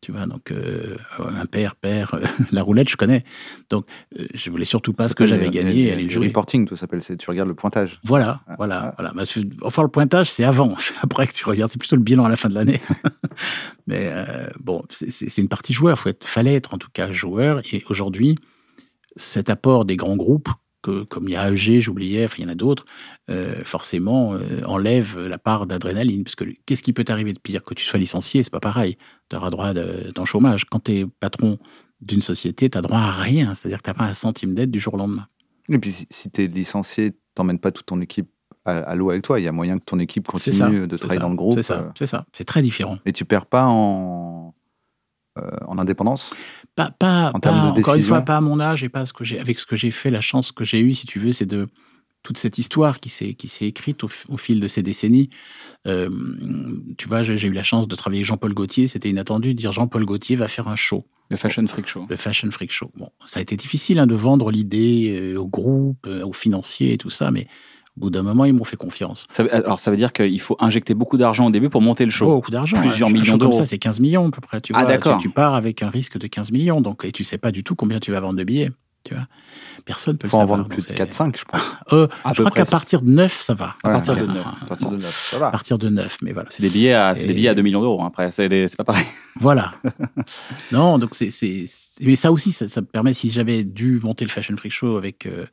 [0.00, 3.24] Tu vois, donc euh, un père, père, euh, la roulette, je connais.
[3.68, 3.84] Donc,
[4.16, 6.28] euh, je voulais surtout pas ce que j'avais gagné et aller le jouer.
[6.28, 7.02] reporting, tout ça s'appelle.
[7.02, 7.98] c'est- Tu regardes le pointage.
[8.04, 8.94] Voilà, Ah, voilà, ah.
[8.96, 9.12] voilà.
[9.12, 9.24] Bah,
[9.62, 10.76] enfin, le pointage, c'est avant.
[10.78, 11.70] C'est après que tu regardes.
[11.72, 12.80] C'est plutôt le bilan à la fin de l'année.
[13.88, 15.98] Mais euh, bon, c'est une partie joueur.
[15.98, 17.60] Faut être, fallait être en tout cas joueur.
[17.72, 18.36] Et aujourd'hui,
[19.16, 20.48] cet apport des grands groupes,
[20.82, 22.84] que, comme il y a AEG, j'oubliais, enfin il y en a d'autres,
[23.30, 26.24] euh, forcément euh, enlève la part d'adrénaline.
[26.24, 27.62] Parce que qu'est-ce qui peut t'arriver de pire?
[27.62, 28.96] Que tu sois licencié, c'est pas pareil.
[29.28, 30.64] Tu auras droit d'un chômage.
[30.66, 31.58] Quand tu es patron
[32.00, 33.54] d'une société, tu droit à rien.
[33.54, 35.26] C'est-à-dire que tu pas un centime d'aide du jour au lendemain.
[35.68, 38.28] Et puis si, tu es licencié, t'emmènes pas toute ton équipe
[38.64, 39.40] à, à l'eau avec toi.
[39.40, 40.32] Il y a moyen que ton équipe ça.
[40.32, 41.54] continue de travailler ça, dans le groupe.
[41.54, 41.78] C'est ça.
[41.80, 42.24] euh, C'est ça.
[42.32, 42.98] C'est très différent.
[43.04, 44.47] Et tu perds pas en,
[45.66, 46.34] en indépendance
[46.76, 49.06] Pas, pas, En termes pas- de encore une fois, pas à mon âge et pas
[49.06, 51.18] ce que j'ai, avec ce que j'ai fait, la chance que j'ai eue, si tu
[51.18, 51.68] veux, c'est de
[52.22, 55.30] toute cette histoire qui s'est, qui s'est écrite au, fil de ces décennies.
[55.86, 56.10] Euh,
[56.98, 58.88] tu vois, j'ai, j'ai eu la chance de travailler avec Jean-Paul Gaultier.
[58.88, 62.06] C'était inattendu de dire Jean-Paul Gaultier va faire un show, Le Fashion Freak Show.
[62.10, 62.90] le Fashion Freak Show.
[62.96, 66.92] Bon, ça a été difficile hein, de vendre l'idée euh, au groupe, euh, aux financiers
[66.92, 67.46] et tout ça, mais
[67.98, 69.26] au bout d'un moment, ils m'ont fait confiance.
[69.28, 72.10] Ça alors, ça veut dire qu'il faut injecter beaucoup d'argent au début pour monter le
[72.12, 72.26] show.
[72.26, 72.78] Beaucoup d'argent.
[72.80, 73.52] Plusieurs Un show millions comme d'euros.
[73.52, 74.60] ça, c'est 15 millions à peu près.
[74.60, 75.18] Tu Ah, d'accord.
[75.18, 77.64] Tu, tu pars avec un risque de 15 millions, donc, et tu sais pas du
[77.64, 78.70] tout combien tu vas vendre de billets.
[79.04, 79.24] Tu vois.
[79.84, 80.58] Personne peut Il faut le en savoir.
[80.58, 81.60] vendre donc plus de c'est- 4-5, je pense.
[81.92, 82.62] Euh, À je crois près.
[82.64, 83.74] qu'à partir de 9, ça va.
[83.82, 84.34] À partir de Voilà.
[84.34, 84.46] neuf.
[84.60, 85.50] À partir de 9, ça À va.
[85.50, 86.48] partir de 9, mais voilà.
[86.50, 88.02] C'est des billets à, c'est des Et- billets à 2 millions d'euros.
[88.02, 88.06] hein.
[88.08, 89.04] Après, c'est des- c'est pas pareil.
[89.40, 89.72] Voilà.
[90.72, 94.00] non, donc c'est, c'est, c'est- mais ça aussi, ça, ça me permet, si j'avais dû
[94.02, 95.46] monter le Fashion Freak Show avec euh,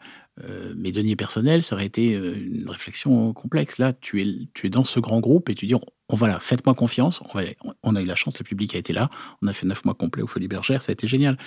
[0.44, 3.78] euh, mes deniers personnels, ça aurait été euh, une réflexion complexe.
[3.78, 6.40] Là, tu es, tu es dans ce grand groupe et tu dis, on, on voilà,
[6.40, 7.22] faites-moi confiance.
[7.22, 7.44] On, va,
[7.84, 9.10] on a eu la chance, le public a été là.
[9.42, 11.38] On a fait neuf mois complets au Folies Bergères, ça a été génial.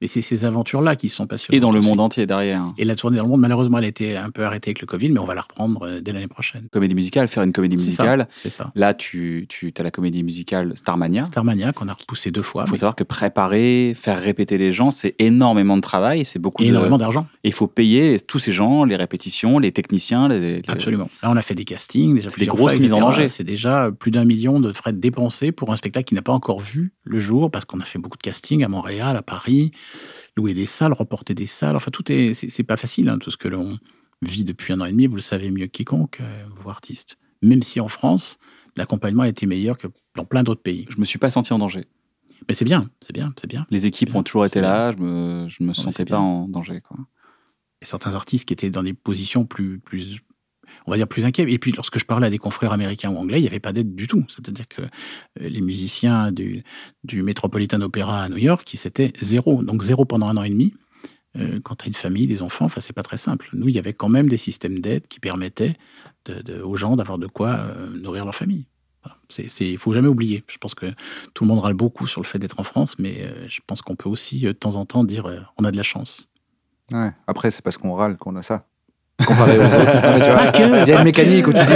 [0.00, 1.56] Mais c'est ces aventures-là qui sont passionnantes.
[1.56, 1.88] Et dans le aussi.
[1.88, 2.64] monde entier derrière.
[2.78, 4.86] Et la tournée dans le monde, malheureusement, elle a été un peu arrêtée avec le
[4.86, 6.68] Covid, mais on va la reprendre euh, dès l'année prochaine.
[6.70, 8.28] Comédie musicale, faire une comédie ça, musicale.
[8.36, 8.70] C'est ça.
[8.76, 11.24] Là, tu, tu as la comédie musicale Starmania.
[11.24, 12.62] Starmania, qu'on a repoussé deux fois.
[12.64, 16.24] Il faut mais savoir que préparer, faire répéter les gens, c'est énormément de travail.
[16.24, 16.68] C'est beaucoup de.
[16.68, 17.26] énormément d'argent.
[17.42, 20.28] Et il faut payer tous ces gens, les répétitions, les techniciens.
[20.28, 21.08] Les, les- Absolument.
[21.22, 23.28] Là, on a fait des castings, déjà des grosses fois, mises en danger.
[23.28, 26.60] C'est déjà plus d'un million de frais dépensés pour un spectacle qui n'a pas encore
[26.60, 29.72] vu le jour, parce qu'on a fait beaucoup de castings à Montréal, à Paris,
[30.36, 31.76] louer des salles, reporter des salles.
[31.76, 33.78] Enfin, tout est, c'est pas facile, hein, tout ce que l'on
[34.22, 35.06] vit depuis un an et demi.
[35.06, 37.18] Vous le savez mieux que quiconque, euh, vous artistes.
[37.42, 38.38] Même si en France,
[38.76, 40.86] l'accompagnement a été meilleur que dans plein d'autres pays.
[40.90, 41.86] Je me suis pas senti en danger.
[42.48, 43.66] Mais c'est bien, c'est bien, c'est bien.
[43.70, 44.92] Les équipes Bien, ont toujours été là.
[44.92, 46.20] Je me, je me sentais pas bien.
[46.20, 46.80] en danger.
[46.80, 46.96] Quoi.
[47.82, 50.20] et certains artistes qui étaient dans des positions plus, plus
[50.88, 51.44] on va dire plus inquiets.
[51.48, 53.72] Et puis lorsque je parlais à des confrères américains ou anglais, il n'y avait pas
[53.72, 54.24] d'aide du tout.
[54.28, 54.86] C'est-à-dire que euh,
[55.38, 56.64] les musiciens du,
[57.12, 59.62] Metropolitan Opera à New York, c'était zéro.
[59.62, 60.72] Donc zéro pendant un an et demi.
[61.36, 63.50] Euh, quand tu as une famille, des enfants, enfin c'est pas très simple.
[63.52, 65.74] Nous, il y avait quand même des systèmes d'aide qui permettaient
[66.64, 68.66] aux gens d'avoir de quoi euh, nourrir leur famille.
[69.38, 70.42] Il faut jamais oublier.
[70.48, 70.86] Je pense que
[71.34, 73.82] tout le monde râle beaucoup sur le fait d'être en France, mais euh, je pense
[73.82, 75.26] qu'on peut aussi de temps en temps dire
[75.58, 76.28] on a de la chance.
[76.92, 77.12] Ouais.
[77.26, 78.66] Après, c'est parce qu'on râle qu'on a ça.
[79.26, 79.74] Comparé aux autres.
[79.74, 81.72] Non, mais tu vois, que, il y a une mécanique où tu dis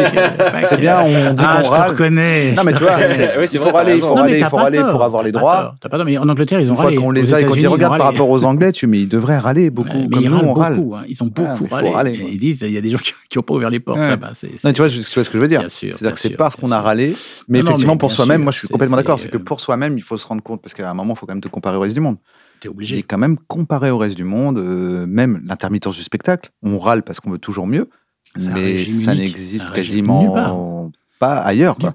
[0.63, 2.53] c'est bien, on dit Ah, qu'on je te reconnais.
[2.53, 2.93] Non, mais tu vois.
[3.39, 5.75] Oui, il faut râler, il faut râler, il faut râler pour avoir les droits.
[5.81, 6.97] T'as pas tort, mais en Angleterre, ils ont Une fois râlé.
[6.97, 8.17] qu'on Aux les a et quand États-Unis, ils ont regardent par râlé.
[8.19, 9.89] rapport aux Anglais, tu mais ils devraient râler beaucoup.
[9.93, 10.77] Mais comme ils nous, râlent on râle.
[10.77, 10.95] beaucoup.
[10.95, 11.03] hein.
[11.09, 11.91] Ils ont beaucoup mais faut râlé.
[11.91, 12.29] râler, Et quoi.
[12.33, 14.09] ils disent il y a des gens qui n'ont pas ouvert les portes Ouais.
[14.09, 14.31] là-bas.
[14.35, 15.61] C'est, Non, c'est- tu vois, je- tu vois ce que je veux dire.
[15.61, 16.85] Bien sûr, C'est-à-dire bien que c'est sûr, parce bien qu'on a sûr.
[16.85, 17.17] râlé,
[17.49, 19.19] mais Non, non, effectivement, mais pour bien soi-même, sûr, moi je suis c'est- complètement d'accord.
[19.19, 21.15] c'est, C'est que euh, pour soi-même, il faut se rendre compte, parce qu'à un moment,
[21.15, 22.17] il faut quand même te comparer au reste du monde.
[22.63, 23.03] T'es J'ai obligé.
[23.03, 26.51] quand même comparé au reste du monde, euh, même l'intermittence du spectacle.
[26.63, 27.91] On râle parce qu'on veut toujours mieux,
[28.37, 31.77] mais ça n'existe quasiment pas ailleurs.
[31.77, 31.93] Quoi.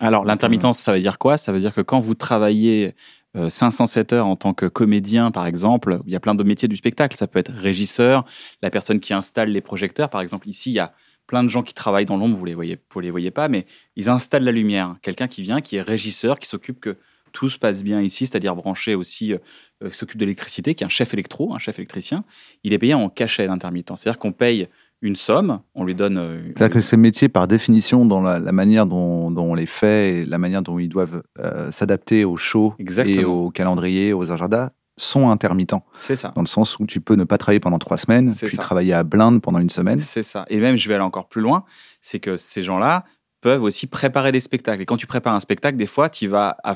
[0.00, 1.36] Alors, l'intermittence, ça veut dire quoi?
[1.36, 2.94] Ça veut dire que quand vous travaillez
[3.36, 6.68] euh, 507 heures en tant que comédien, par exemple, il y a plein de métiers
[6.68, 7.16] du spectacle.
[7.16, 8.24] Ça peut être régisseur,
[8.62, 10.10] la personne qui installe les projecteurs.
[10.10, 10.92] Par exemple, ici, il y a
[11.26, 13.66] plein de gens qui travaillent dans l'ombre, vous les voyez, vous les voyez pas, mais
[13.96, 14.94] ils installent la lumière.
[15.02, 16.96] Quelqu'un qui vient, qui est régisseur, qui s'occupe que
[17.32, 19.34] tout se passe bien ici, c'est-à-dire branché aussi,
[19.82, 22.24] euh, qui s'occupe de l'électricité, qui est un chef électro, un chef électricien.
[22.64, 23.92] Il est payé en cachet d'intermittent.
[23.96, 24.68] C'est-à-dire qu'on paye
[25.00, 26.18] une somme, on lui donne.
[26.18, 29.66] euh, C'est-à-dire que ces métiers, par définition, dans la, la manière dont, dont on les
[29.66, 34.32] fait et la manière dont ils doivent euh, s'adapter aux shows et au calendrier, aux
[34.32, 35.84] agendas, sont intermittents.
[35.92, 36.32] C'est ça.
[36.34, 38.62] Dans le sens où tu peux ne pas travailler pendant trois semaines, puis ça.
[38.62, 40.00] travailler à blinde pendant une semaine.
[40.00, 40.44] C'est ça.
[40.50, 41.64] Et même, je vais aller encore plus loin,
[42.00, 43.04] c'est que ces gens-là
[43.40, 44.82] peuvent aussi préparer des spectacles.
[44.82, 46.74] Et quand tu prépares un spectacle, des fois, tu vas à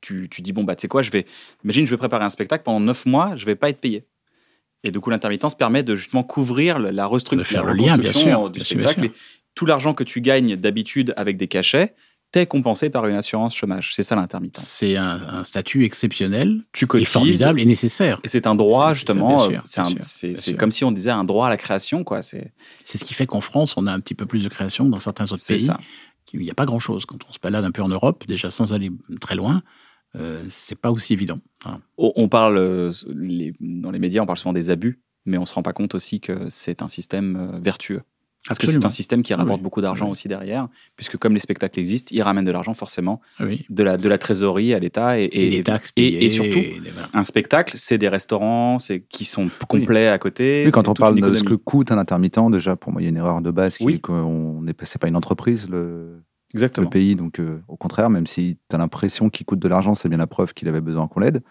[0.00, 1.26] tu, tu dis bon bah tu sais quoi, je vais
[1.64, 4.06] imagine je vais préparer un spectacle pendant neuf mois, je vais pas être payé.
[4.84, 8.12] Et du coup, l'intermittence permet de justement couvrir la restructuration, De faire le lien, bien
[8.12, 9.12] sûr, du bien sûr, bien spectacle.
[9.12, 9.22] sûr.
[9.56, 11.94] Tout l'argent que tu gagnes d'habitude avec des cachets,
[12.30, 13.92] t'es compensé par une assurance chômage.
[13.92, 14.64] C'est ça l'intermittence.
[14.64, 17.08] C'est un, un statut exceptionnel Tu et cotises.
[17.08, 18.20] formidable et nécessaire.
[18.22, 19.50] Et c'est un droit, justement.
[19.50, 19.58] euh,
[20.02, 22.22] C'est comme si on disait un droit à la création, quoi.
[22.22, 22.52] C'est
[22.84, 25.00] ce qui fait qu'en France, on a un petit peu plus de création que dans
[25.00, 25.58] certains autres pays.
[25.58, 25.80] ça.
[26.32, 27.04] Il n'y a pas grand-chose.
[27.06, 28.90] Quand on se balade un peu en Europe, déjà sans aller
[29.20, 29.62] très loin,
[30.18, 31.38] euh, c'est pas aussi évident.
[31.64, 31.80] Voilà.
[31.96, 35.54] On parle, euh, les- dans les médias, on parle souvent des abus, mais on se
[35.54, 38.02] rend pas compte aussi que c'est un système euh, vertueux.
[38.46, 39.64] Parce que c'est un système qui Ah rapporte oui.
[39.64, 40.12] beaucoup d'argent Oui.
[40.12, 43.66] aussi derrière, puisque comme les spectacles existent, ils ramènent de l'argent forcément, Ah Oui.
[43.68, 46.24] de la, de la trésorerie à l'État et, Et, des taxes et- payées.
[46.24, 46.80] et surtout, et
[47.12, 50.62] un spectacle, c'est des restaurants c'est qui sont complets à côté.
[50.64, 53.08] Oui, quand on parle de ce que coûte un intermittent, déjà, pour moi, il y
[53.08, 53.94] a une erreur de base qui Oui.
[53.94, 56.22] est qu'on n'est pas, c'est pas une entreprise, le,
[56.54, 56.84] Exactement.
[56.86, 57.14] le pays.
[57.16, 60.18] Donc, euh, au contraire, même si tu as l'impression qu'il coûte de l'argent, c'est bien
[60.18, 61.42] la preuve qu'il avait besoin qu'on l'aide.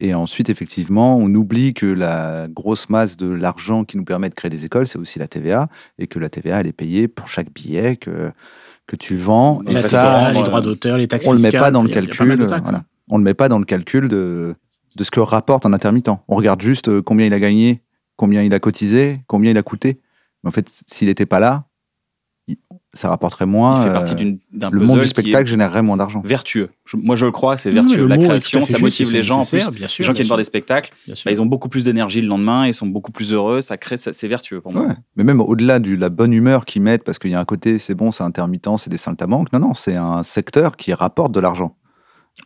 [0.00, 4.34] Et ensuite, effectivement, on oublie que la grosse masse de l'argent qui nous permet de
[4.34, 5.68] créer des écoles, c'est aussi la TVA,
[5.98, 8.32] et que la TVA, elle est payée pour chaque billet que,
[8.86, 9.62] que tu vends.
[9.68, 12.36] Et ça, les droits d'auteur, les taxes on le met fiscales, pas dans le calcul.
[12.36, 12.78] de taxes, voilà.
[12.78, 12.84] hein.
[13.08, 14.56] On le met pas dans le calcul de,
[14.96, 16.10] de ce que rapporte un intermittent.
[16.28, 17.82] On regarde juste euh, combien il a gagné,
[18.16, 20.00] combien il a cotisé, combien il a coûté.
[20.42, 21.66] Mais en fait, s'il n'était pas là,
[22.94, 23.80] ça rapporterait moins.
[23.80, 24.14] Il fait euh, partie
[24.52, 26.22] d'un le puzzle monde du spectacle générerait moins d'argent.
[26.24, 26.70] vertueux.
[26.86, 28.06] Je- moi, je le crois, c'est vertueux.
[28.06, 29.40] la création, ça motive les gens.
[29.40, 31.68] En plus, bien sûr, les gens qui viennent voir des spectacles, bah, ils ont beaucoup
[31.68, 34.72] plus d'énergie le lendemain, ils sont beaucoup plus heureux, ça crée, ça- c'est vertueux pour
[34.72, 34.82] moi.
[34.86, 34.94] Ouais.
[35.16, 37.78] Mais même au-delà de la bonne humeur qu'ils mettent, parce qu'il y a un côté,
[37.78, 39.52] c'est bon, c'est intermittent, c'est des saltimbanques.
[39.52, 41.76] Non, non, c'est un secteur qui rapporte de l'argent.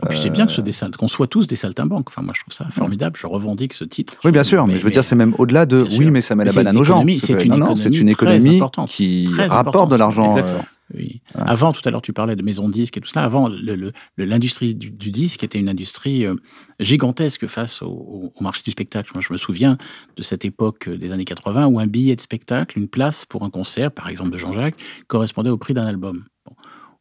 [0.03, 2.09] En plus, c'est bien que ce dessin, qu'on soit tous des saltimbanques.
[2.09, 3.18] Enfin, moi, je trouve ça formidable.
[3.18, 4.14] Je revendique ce titre.
[4.24, 6.45] Oui, bien sûr, mais, je veux dire, c'est même au-delà de oui, mais ça met
[6.45, 7.01] la banane aux gens.
[7.01, 10.36] économie, c'est une non, c'est une économie économie qui rapporte de l'argent.
[10.36, 10.43] Euh,
[10.95, 11.20] Oui.
[11.34, 11.51] Voilà.
[11.51, 13.24] Avant, tout à l'heure, tu parlais de maisons de disques et tout ça.
[13.24, 13.51] Avant,
[14.16, 16.34] l'industrie du, du disque était une industrie euh,
[16.80, 19.11] gigantesque face au, marché du spectacle.
[19.14, 19.78] Moi, je me souviens
[20.16, 23.43] de cette époque euh, des années 80 où un billet de spectacle, une place pour
[23.43, 24.76] un concert, par exemple de Jean-Jacques,
[25.09, 26.24] correspondait au prix d'un album.
[26.47, 26.55] Bon.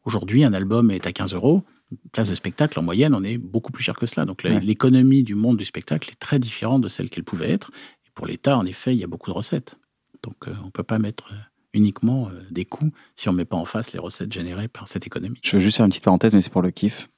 [0.04, 1.64] Aujourd'hui, un album est à 15 euros.
[2.12, 4.26] Place de spectacle, en moyenne, on est beaucoup plus cher que cela.
[4.26, 4.60] Donc, Ouais.
[4.60, 7.72] l'économie du monde du spectacle est très différente de celle qu'elle pouvait être.
[8.06, 9.78] Et pour l'État, en effet, il y a beaucoup de recettes.
[10.24, 11.38] Donc, euh, on ne peut pas mettre euh,
[11.74, 14.88] uniquement euh, des coûts si on ne met pas en face les recettes générées par
[14.88, 15.40] cette économie.
[15.44, 17.10] Je veux juste faire une petite parenthèse, mais c'est pour le kiff.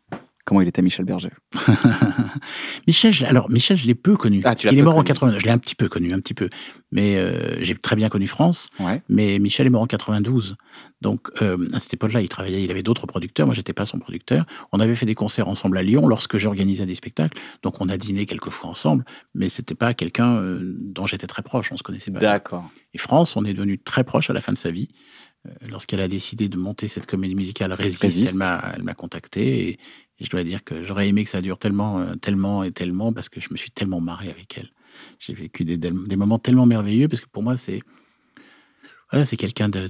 [0.50, 1.30] Comment il était Michel Berger
[2.88, 4.42] Michel, je- alors Michel, je l'ai peu connu.
[4.44, 5.08] Ah, tu qu'il est mort en connu.
[5.10, 5.40] 89.
[5.40, 6.50] Je l'ai un petit peu connu, un petit peu.
[6.92, 8.70] Mais euh, j'ai très bien connu France.
[8.80, 9.04] Ouais.
[9.10, 10.56] Mais Michel est mort en 92.
[11.02, 13.46] Donc, euh, à cette époque-là, il travaillait, il avait d'autres producteurs.
[13.46, 14.46] Moi, j'étais pas son producteur.
[14.72, 17.38] On avait fait des concerts ensemble à Lyon lorsque j'organisais des spectacles.
[17.62, 19.06] Donc, on a dîné quelques fois ensemble.
[19.36, 21.72] Mais c'était pas quelqu'un euh, dont j'étais très proche.
[21.72, 22.20] On se connaissait pas.
[22.20, 22.70] D'accord.
[22.96, 24.88] Et France, on est devenu très proche à la fin de sa vie.
[25.48, 28.32] Euh, Lorsqu'elle a décidé de monter cette comédie musicale Résiste, Résiste.
[28.34, 29.70] elle m'a, elle m'a contacté.
[29.70, 29.80] Et,
[30.20, 33.14] et je dois dire que j'aurais aimé que ça dure tellement, euh, tellement et tellement
[33.14, 34.72] parce que je me suis tellement marré avec elle.
[35.20, 37.82] J'ai vécu des, moments tellement merveilleux parce que pour moi, c'est.
[39.12, 39.88] Voilà, c'est quelqu'un de,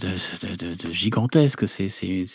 [0.92, 1.68] gigantesque.
[1.68, 1.88] C'est,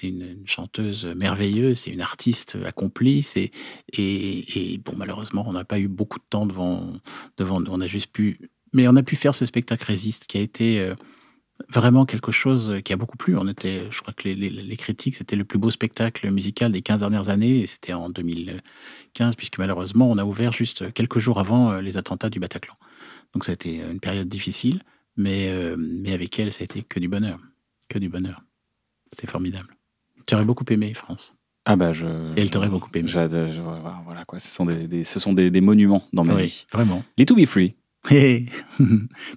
[0.03, 3.27] une, chanteuse merveilleuse, c'est une artiste accomplie.
[3.37, 3.53] Et,
[3.97, 6.93] et bon, malheureusement, on n'a pas eu beaucoup de temps devant,
[7.39, 7.71] devant nous.
[7.71, 8.51] On a juste pu.
[8.75, 10.95] Mais on a pu faire ce spectacle Résiste qui a été euh,
[11.69, 13.37] vraiment quelque chose qui a beaucoup plu.
[13.37, 16.73] On était, je crois que les, les- les critiques, c'était le plus beau spectacle musical
[16.73, 21.19] des 15 dernières années, et c'était en 2015, puisque malheureusement, on a ouvert juste quelques
[21.19, 22.75] jours avant euh, les attentats du Bataclan.
[23.33, 24.83] Donc ça a été une période difficile,
[25.17, 27.39] mais, euh, mais avec elle, ça a été que du bonheur.
[27.89, 28.43] Que du bonheur.
[29.13, 29.77] C'était formidable.
[30.27, 31.35] Tu aurais beaucoup aimé, France.
[31.67, 32.07] Ah bah je.
[32.37, 33.09] Et elle t'aurait beaucoup aimé.
[33.09, 34.39] Je- voilà, voilà, quoi.
[34.39, 36.67] Ce sont des, des- ce sont des, des monuments dans ma Oui, vie.
[36.73, 37.03] vraiment.
[37.17, 37.75] Les To Be Free.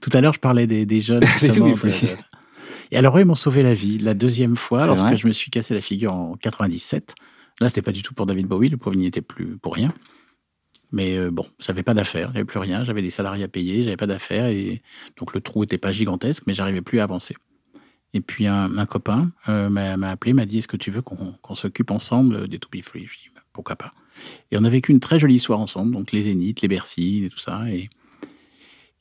[0.02, 1.24] Tout à l'heure, je parlais des, des jeunes.
[1.40, 1.90] Justement, de-
[2.92, 5.52] Et alors, eux, ils m'ont sauvé la vie la deuxième fois, lorsque je me suis
[5.52, 7.16] cassé la figure en 97.
[7.60, 9.94] Là, c'était pas du tout pour David Bowie, le pauvre n'y était plus pour rien.
[10.92, 13.98] Mais euh, bon, j'avais pas d'affaires, j'avais plus rien, j'avais des salariés à payer, j'avais
[13.98, 14.82] pas d'affaires, et
[15.18, 17.36] donc le trou était pas gigantesque, mais j'arrivais plus à avancer.
[18.14, 21.56] Et puis un, un copain euh, m'a appelé, m'a dit Est-ce que tu veux qu'on
[21.56, 23.06] s'occupe ensemble des To Be Free?
[23.06, 23.94] Je dis Pourquoi pas
[24.52, 27.30] Et on a vécu une très jolie soirée ensemble, donc les Zéniths, les Bercy, et
[27.30, 27.64] tout ça.
[27.70, 27.90] Et,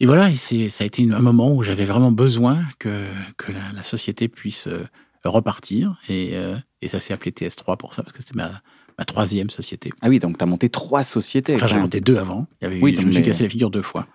[0.01, 0.37] Et voilà, et
[0.69, 3.07] ça a été un moment où j'avais vraiment besoin que,
[3.39, 4.87] que la, la société puisse euh,
[5.25, 5.97] repartir.
[6.09, 8.61] Et, euh, et ça s'est appelé TS3 pour ça, parce que c'était ma,
[8.99, 9.93] ma troisième société.
[10.01, 11.57] Ah oui, donc tu as monté trois sociétés.
[11.57, 12.47] Enfin, j'en ai monté deux avant.
[12.61, 14.07] Il y avait, Oui, je donc me suis cassé la figure deux fois.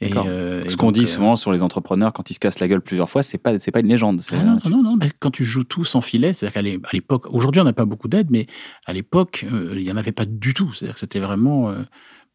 [0.00, 2.68] Et, euh, Ce qu'on dit euh, souvent sur les entrepreneurs quand ils se cassent la
[2.68, 4.22] gueule plusieurs fois, c'est pas c'est pas une légende.
[4.32, 7.60] Ah non, non, non, mais quand tu joues tout sans filet, c'est-à-dire qu'à l'époque, aujourd'hui
[7.60, 8.46] on n'a pas beaucoup d'aide, mais
[8.86, 10.72] à l'époque, euh, il n'y en avait pas du tout.
[10.72, 11.82] C'est-à-dire que c'était vraiment euh,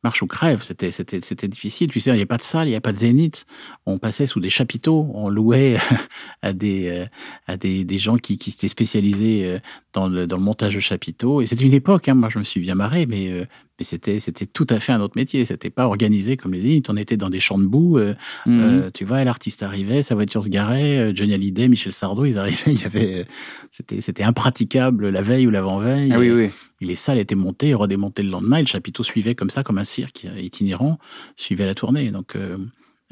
[0.04, 1.90] marche ou crève, c'était, c'était, c'était difficile.
[1.92, 3.46] Tu sais, il n'y avait pas de salle, il n'y avait pas de zénith.
[3.86, 5.78] On passait sous des chapiteaux, on louait
[6.42, 7.06] à des, euh,
[7.48, 9.60] à des, des gens qui, qui s'étaient spécialisés euh,
[9.94, 11.42] dans le, dans le montage de chapiteaux.
[11.42, 13.46] Et c'était une époque, hein, moi je me suis bien marré, mais, euh,
[13.80, 15.46] mais c'était, c'était tout à fait un autre métier.
[15.46, 16.90] C'était pas organisé comme les zéniths.
[16.90, 17.98] On était dans des champs de boue.
[17.98, 18.14] euh,
[18.46, 18.60] Mhm.
[18.62, 22.38] euh, tu vois, l'artiste arrivait, sa voiture se garait, euh, Johnny Hallyday, Michel Sardou, ils
[22.38, 23.26] arrivaient, il y avait,
[23.72, 26.12] c'était, c'était impraticable la veille ou l'avant-veille.
[26.14, 26.50] ah oui, oui.
[26.82, 29.78] les salles étaient montées et redémontées le lendemain, et le chapiteau suivait comme ça, comme
[29.80, 31.00] un cirque itinérant,
[31.36, 32.12] suivait la tournée.
[32.12, 32.36] Donc,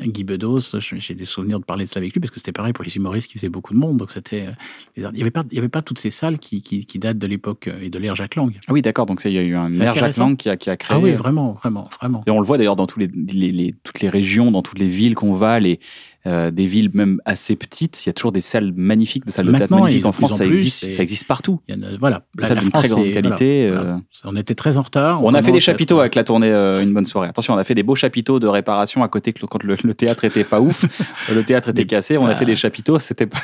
[0.06, 2.74] Guy Bedos, j'ai des souvenirs de parler de ça avec lui, parce que c'était pareil
[2.74, 3.98] pour les humoristes qui faisaient beaucoup de monde.
[3.98, 4.52] Donc, c'était, euh,
[4.98, 7.18] il n'y avait pas, il y avait pas toutes ces salles qui, qui, qui datent
[7.20, 8.52] de l'époque euh, et de l'ère Jacques Lang.
[8.68, 9.06] Ah oui, d'accord.
[9.06, 10.18] Donc il y a eu un assez Jacques.
[10.18, 10.96] Lang qui a, qui a créé.
[10.98, 12.24] Ah oui, vraiment, vraiment, vraiment.
[12.28, 14.80] Et on le voit d'ailleurs dans tous les, les- les- toutes les régions, dans toutes
[14.80, 15.80] les villes qu'on va, les,
[16.28, 19.48] euh, des villes même assez petites, il y a toujours des salles magnifiques, des salles
[19.48, 21.60] de théâtre magnifiques en France, en ça plus, existe, ça existe partout.
[21.68, 23.84] Il y en a- voilà, Des salles d'une très grande est- qualité, voilà, euh.
[23.86, 24.02] voilà.
[24.26, 25.24] On était très en retard.
[25.24, 27.28] On, a fait des chapiteaux avec la tournée euh, Une bonne soirée.
[27.28, 29.94] Attention, on a fait des beaux chapiteaux de réparation à côté que- quand le, le
[29.94, 30.86] théâtre était pas ouf,
[31.34, 33.40] le théâtre était cassé, on a fait des chapiteaux, c'était pas.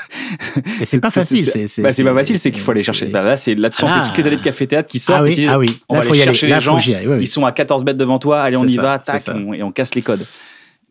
[0.83, 1.45] C'est pas facile.
[1.45, 3.05] C'est c'est- bah, c'est pas c'est- facile, c'est qu'il faut aller chercher.
[3.07, 4.03] c'est- Bah, là, c'est là, tu sens, Ah.
[4.03, 5.21] c'est toutes les années de café théâtre qui sortent.
[5.49, 5.83] Ah oui, ah.
[5.89, 6.33] On va faut aller y aller.
[6.33, 6.77] chercher les gens.
[7.19, 8.41] Ils sont à 14 mètres devant toi.
[8.41, 10.23] Allez, on C'est y va, c'est tac, et on casse les codes.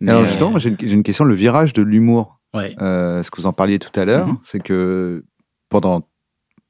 [0.00, 2.74] Mais, Alors euh, justement, j'ai une, question, le virage de l'humour, Ouais.
[2.80, 4.38] euh, ce que vous en parliez tout à l'heure, Mhm.
[4.42, 5.24] c'est que
[5.68, 6.08] pendant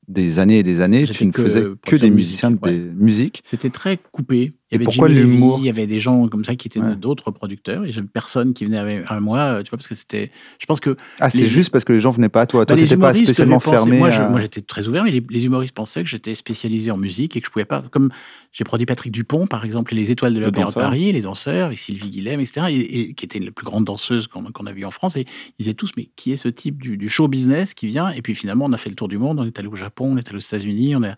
[0.09, 3.43] des années et des années, tu ne faisais que des de musiciens de musique.
[3.45, 4.55] C'était très coupé.
[4.71, 6.97] Il y avait pourquoi l'humour Il y avait des gens comme ça qui étaient Ouais.
[6.97, 10.33] d'autres producteurs et j'avais personne qui venait avec moi, tu vois, parce que c'était.
[10.59, 12.67] Je pense que Ah, c'est Les- juste parce que les gens venaient pas à toi.
[12.67, 13.99] Toi, bah, tu n'étais pas spécialement fermé.
[13.99, 17.37] Moi, à- j'étais très ouvert, mais les, les humoristes pensaient que j'étais spécialisé en musique
[17.37, 17.83] et que je pouvais pas.
[17.93, 18.11] Comme
[18.51, 20.75] j'ai produit Patrick Dupont, par exemple, et les Étoiles de l'Opéra de.
[20.75, 24.27] Paris, les danseurs, et Sylvie Guillem, etc., et, et qui était la plus grande danseuse
[24.27, 25.17] qu'on a vue en France.
[25.17, 25.21] Et
[25.59, 28.11] ils disaient tous, mais qui est ce type du, du show business qui vient?
[28.11, 29.39] Et puis finalement, on a fait le tour du monde.
[29.39, 31.15] On est allé au Japon, on est allé aux États-Unis, on a,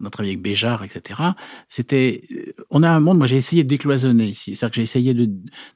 [0.00, 1.20] on a travaillé avec Béjart, etc.
[1.68, 3.18] C'était, euh, on a un monde.
[3.18, 4.54] Moi, j'ai essayé de décloisonner ici.
[4.56, 5.30] C'est-à-dire que j'ai essayé de,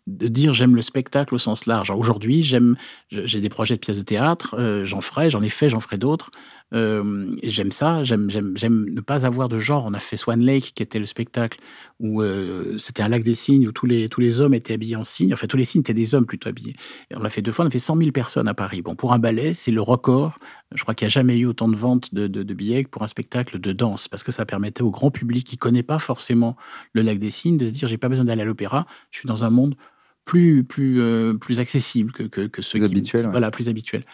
[0.07, 1.91] dire j'aime le spectacle au sens large.
[1.91, 2.77] Aujourd'hui, j'aime,
[3.11, 5.99] j'ai des projets de pièces de théâtre, euh, j'en ferai, j'en ai fait, j'en ferai
[5.99, 6.31] d'autres.
[6.73, 9.85] J'aime ça, j'aime, j'aime, ne pas avoir de genre.
[9.87, 11.61] On a fait Swan Lake, qui était le spectacle
[12.01, 15.33] où euh, c'était un lac des cygnes, où tous les, hommes étaient habillés en cygnes.
[15.33, 16.75] Enfin, tous les cygnes étaient des hommes plutôt habillés.
[17.15, 18.83] On l'a fait deux fois, on a fait 100 000 personnes à Paris.
[18.83, 20.39] Bon, pour un ballet, c'est le record.
[20.75, 23.03] Je crois qu'il n'y a jamais eu autant de ventes de, de, billets que pour
[23.03, 26.57] un spectacle de danse, parce que ça permettait au grand public qui connaît pas forcément
[26.93, 29.29] le lac des cygnes de se dire j'ai pas besoin d'aller à l'opéra, je suis
[29.29, 29.77] dans un monde
[30.25, 34.05] plus plus euh, plus accessible que que, que ceux Plus qui habituel, voilà plus habituel.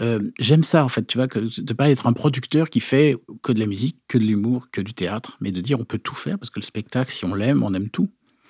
[0.00, 3.16] Euh, J'aime ça en fait, tu vois, que de pas être un producteur qui fait
[3.42, 5.98] que de la musique, que de l'humour, que du théâtre, mais de dire on peut
[5.98, 8.08] tout faire parce que le spectacle, si on l'aime, on aime tout.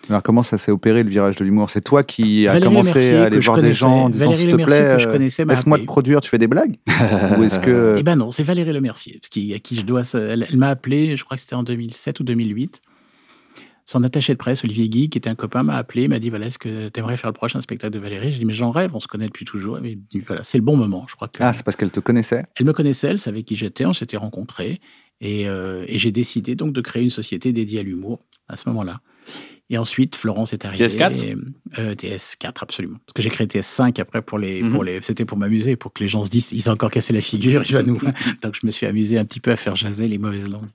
[0.08, 1.68] Alors, comment ça s'est opéré le virage de l'humour?
[1.68, 4.56] C'est toi qui as commencé Lemercier, à aller voir des gens en disant s'il te
[4.56, 4.96] plaît,
[5.44, 6.76] laisse-moi te produire, tu fais des blagues?
[7.38, 7.96] Ou est-ce que.
[7.98, 10.02] Eh ben non, c'est Valérie Lemercier, qui, à qui je dois.
[10.14, 12.82] Elle, elle m'a appelé, je crois que c'était en 2007 ou 2008.
[13.90, 16.46] Son attaché de presse, Olivier Guy, qui était un copain, m'a appelé, m'a dit voilà,
[16.46, 18.30] est-ce que tu aimerais faire le prochain spectacle de Valérie?
[18.30, 19.78] J'ai dit mais j'en rêve, on se connaît depuis toujours.
[19.78, 21.06] Et il me dit voilà, c'est le bon moment.
[21.08, 22.44] Je crois que Ah, c'est parce qu'elle te connaissait?
[22.54, 24.80] Elle me connaissait, elle savait qui j'étais, on s'était rencontrés
[25.20, 28.68] et, euh, et j'ai décidé donc de créer une société dédiée à l'humour à ce
[28.68, 29.00] moment-là.
[29.70, 30.84] Et ensuite, Florence est arrivée.
[30.86, 31.16] TS4?
[31.16, 31.36] et,
[31.78, 32.98] euh, TS4, absolument.
[33.06, 34.72] Parce que j'ai créé TS5 après pour les, Mhm.
[34.72, 37.12] pour les, c'était pour m'amuser, pour que les gens se disent, ils ont encore cassé
[37.12, 37.98] la figure, il va nous.
[38.42, 40.68] donc je me suis amusé un petit peu à faire jaser les mauvaises langues.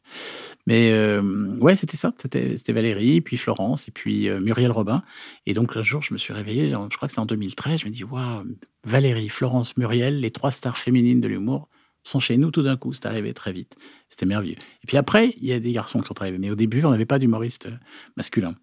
[0.65, 1.21] Mais euh,
[1.59, 2.13] ouais, c'était ça.
[2.17, 5.03] C'était, Valérie, puis Florence, et puis euh, Muriel Robin.
[5.45, 7.85] Et donc un jour, je me suis réveillé, je crois que c'était en 2013, je
[7.85, 8.43] me dis, waouh,
[8.85, 11.67] Valérie, Florence, Muriel, les trois stars féminines de l'humour
[12.03, 12.93] sont chez nous tout d'un coup.
[12.93, 13.75] C'est arrivé très vite.
[14.07, 14.55] C'était merveilleux.
[14.83, 16.37] Et puis après, il y a des garçons qui sont arrivés.
[16.37, 17.67] Mais au début, on n'avait pas d'humoriste
[18.15, 18.55] masculin.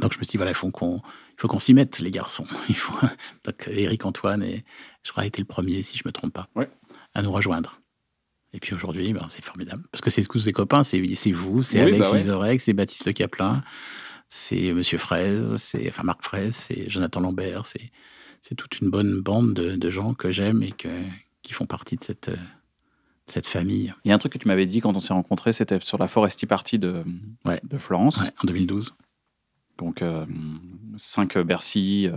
[0.00, 2.10] Donc je me suis dit, voilà, il faut qu'on, il faut qu'on s'y mette, les
[2.10, 2.46] garçons.
[2.68, 2.94] Il faut...
[3.44, 4.64] Donc Eric Antoine, et,
[5.02, 6.70] je crois, a été le premier, si je ne me trompe pas, Ouais.
[7.14, 7.80] à nous rejoindre.
[8.52, 9.84] Et puis aujourd'hui, ben, c'est formidable.
[9.92, 12.18] Parce que c'est tous des copains, c'est, c'est vous, c'est Oui, Alex bah ouais.
[12.18, 13.62] Vizorek, c'est Baptiste Le Caplin,
[14.28, 17.90] c'est Monsieur Fraise, c'est enfin Marc Fraise, c'est Jonathan Lambert, c'est,
[18.42, 20.88] c'est toute une bonne bande de, de gens que j'aime et que,
[21.42, 22.36] qui font partie de cette, de
[23.26, 23.92] cette famille.
[24.04, 25.98] Il y a un truc que tu m'avais dit quand on s'est rencontrés, c'était sur
[25.98, 27.04] la Foresti Party de,
[27.44, 27.60] Ouais.
[27.64, 28.20] de Florence.
[28.22, 28.94] Ouais, en 2012.
[29.80, 30.02] Donc
[30.96, 32.08] 5 Bercy,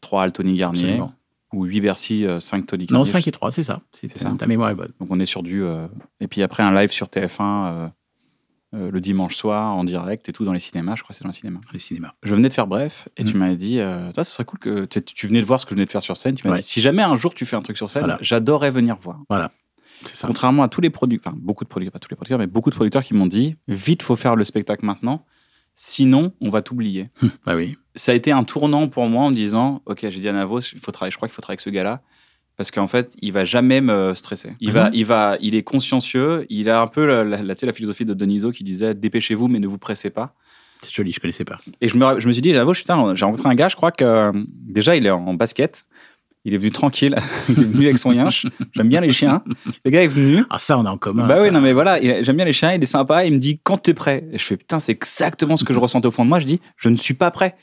[0.00, 1.12] 3 Altony Garnier, Absolument.
[1.54, 2.98] ou 8 Bercy, 5 Tony Garnier.
[2.98, 3.80] Non, 5 et 3, c'est ça.
[3.92, 4.30] C'est, ça.
[4.38, 4.92] Ta mémoire est bonne.
[5.00, 5.62] Donc on est sur du.
[5.62, 5.86] euh,
[6.20, 7.40] Et puis après un live sur TF1.
[7.40, 7.88] euh,
[8.74, 10.94] euh, le dimanche soir en direct et tout dans les cinémas.
[10.96, 11.60] Je crois que c'est dans les cinémas.
[11.74, 12.14] Les cinémas.
[12.22, 13.38] Je venais de faire bref et tu Mm.
[13.38, 15.84] m'avais dit, euh, ça serait cool que tu, venais de voir ce que je venais
[15.84, 16.36] de faire sur scène.
[16.36, 16.60] Tu m'as Ouais.
[16.60, 18.16] dit, si jamais un jour tu fais un truc sur scène, Voilà.
[18.22, 19.18] j'adorerais venir voir.
[20.06, 20.26] C'est ça.
[20.26, 22.70] Contrairement à tous les producteurs, enfin, beaucoup de producteurs, pas tous les producteurs, mais beaucoup
[22.70, 25.26] de producteurs qui m'ont dit, vite, faut faire le spectacle maintenant,
[25.74, 27.08] sinon on va t'oublier.
[27.46, 27.76] Bah oui.
[27.96, 30.60] ça a été un tournant pour moi en me disant ok j'ai dit à Navos
[30.72, 32.02] il faut travailler je crois qu'il faut travailler avec ce gars-là
[32.56, 35.62] parce qu'en fait il va jamais me stresser il Ah va il va il est
[35.62, 38.64] consciencieux il a un peu la, la, la- tu sais, la philosophie de Donizo qui
[38.64, 40.34] disait dépêchez-vous mais ne vous pressez pas
[40.82, 41.58] C'est joli, je connaissais pas.
[41.80, 44.32] et je me, je me suis dit putain j'ai rencontré un gars je crois que
[44.46, 45.86] déjà il est en basket
[46.44, 47.14] il est venu tranquille
[47.48, 49.42] il est venu avec son yinche j'aime bien les chiens
[49.84, 51.26] le gars est venu Ah, ça, on a en commun.
[51.26, 53.38] bah oui, non, mais voilà, il- j'aime bien les chiens, il est sympa, il me
[53.38, 54.26] dit quand t'es prêt?
[54.32, 56.40] Et je fais putain, c'est exactement ce que je ressentais au fond de moi.
[56.40, 57.56] Je dis, je ne suis pas prêt.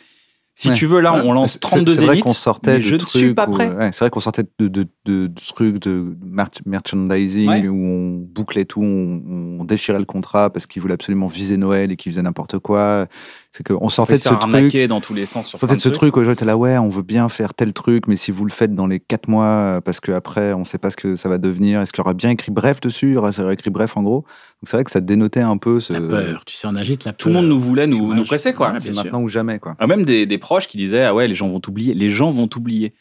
[0.56, 0.74] Si Ouais.
[0.76, 3.10] tu veux, là, on lance C'est- 32 C'est vrai qu'on sortait de je ne trucs
[3.10, 3.70] suis pas où- prêt.
[3.70, 7.68] ouais, c'est vrai qu'on sortait de, de, trucs de mer- merchandising Ouais.
[7.68, 9.22] où on bouclait tout, on,
[9.62, 13.08] on déchirait le contrat parce qu'ils voulaient absolument viser Noël et qu'ils faisaient n'importe quoi.
[13.52, 14.76] C'est qu'on On sortait de ce truc.
[14.88, 16.14] dans tous les sens sur sortait plein de ce trucs.
[16.14, 18.52] truc où j'étais là, ouais, on veut bien faire tel truc, mais si vous le
[18.52, 21.82] faites dans les quatre mois, parce qu'après, on sait pas ce que ça va devenir,
[21.82, 24.22] est-ce qu'il y aura bien écrit bref dessus, ça aurait écrit bref en gros.
[24.22, 25.94] Donc c'est vrai que ça dénotait un peu ce.
[25.94, 26.44] La peur.
[26.46, 27.18] Tu sais, on agite la peur.
[27.18, 28.74] Tout le monde nous voulait nous, nous presser, quoi.
[28.80, 29.76] C'est maintenant ou jamais, quoi.
[29.80, 31.96] Ah, Même des, des proches qui disaient Ah ouais, les gens vont t'oublier.
[31.96, 32.94] Les gens vont t'oublier.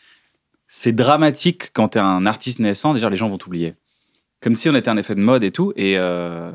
[0.66, 3.74] C'est dramatique quand t'es un artiste naissant, déjà, les gens vont t'oublier.
[4.40, 5.72] Comme si on était un effet de mode et tout.
[5.76, 6.52] Et, euh,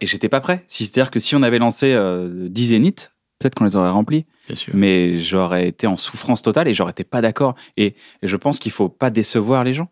[0.00, 0.64] et j'étais pas prêt.
[0.68, 4.26] Si- C'est-à-dire que si on avait lancé euh, 10 zéniths, peut-être qu'on les aurait remplis.
[4.46, 4.72] Bien sûr.
[4.74, 7.54] mais j'aurais été en souffrance totale et j'aurais été pas d'accord.
[7.76, 9.88] Et, je pense qu'il faut pas décevoir les gens.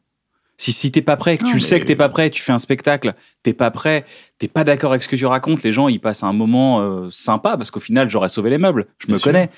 [0.60, 2.42] Si, si t'es pas prêt, que Non, tu le sais que t'es pas prêt, tu
[2.42, 4.04] fais un spectacle, t'es pas prêt,
[4.38, 7.08] t'es pas d'accord avec ce que tu racontes, les gens ils passent un moment euh,
[7.10, 9.50] sympa parce qu'au final j'aurais sauvé les meubles, je Bien me sûr, connais,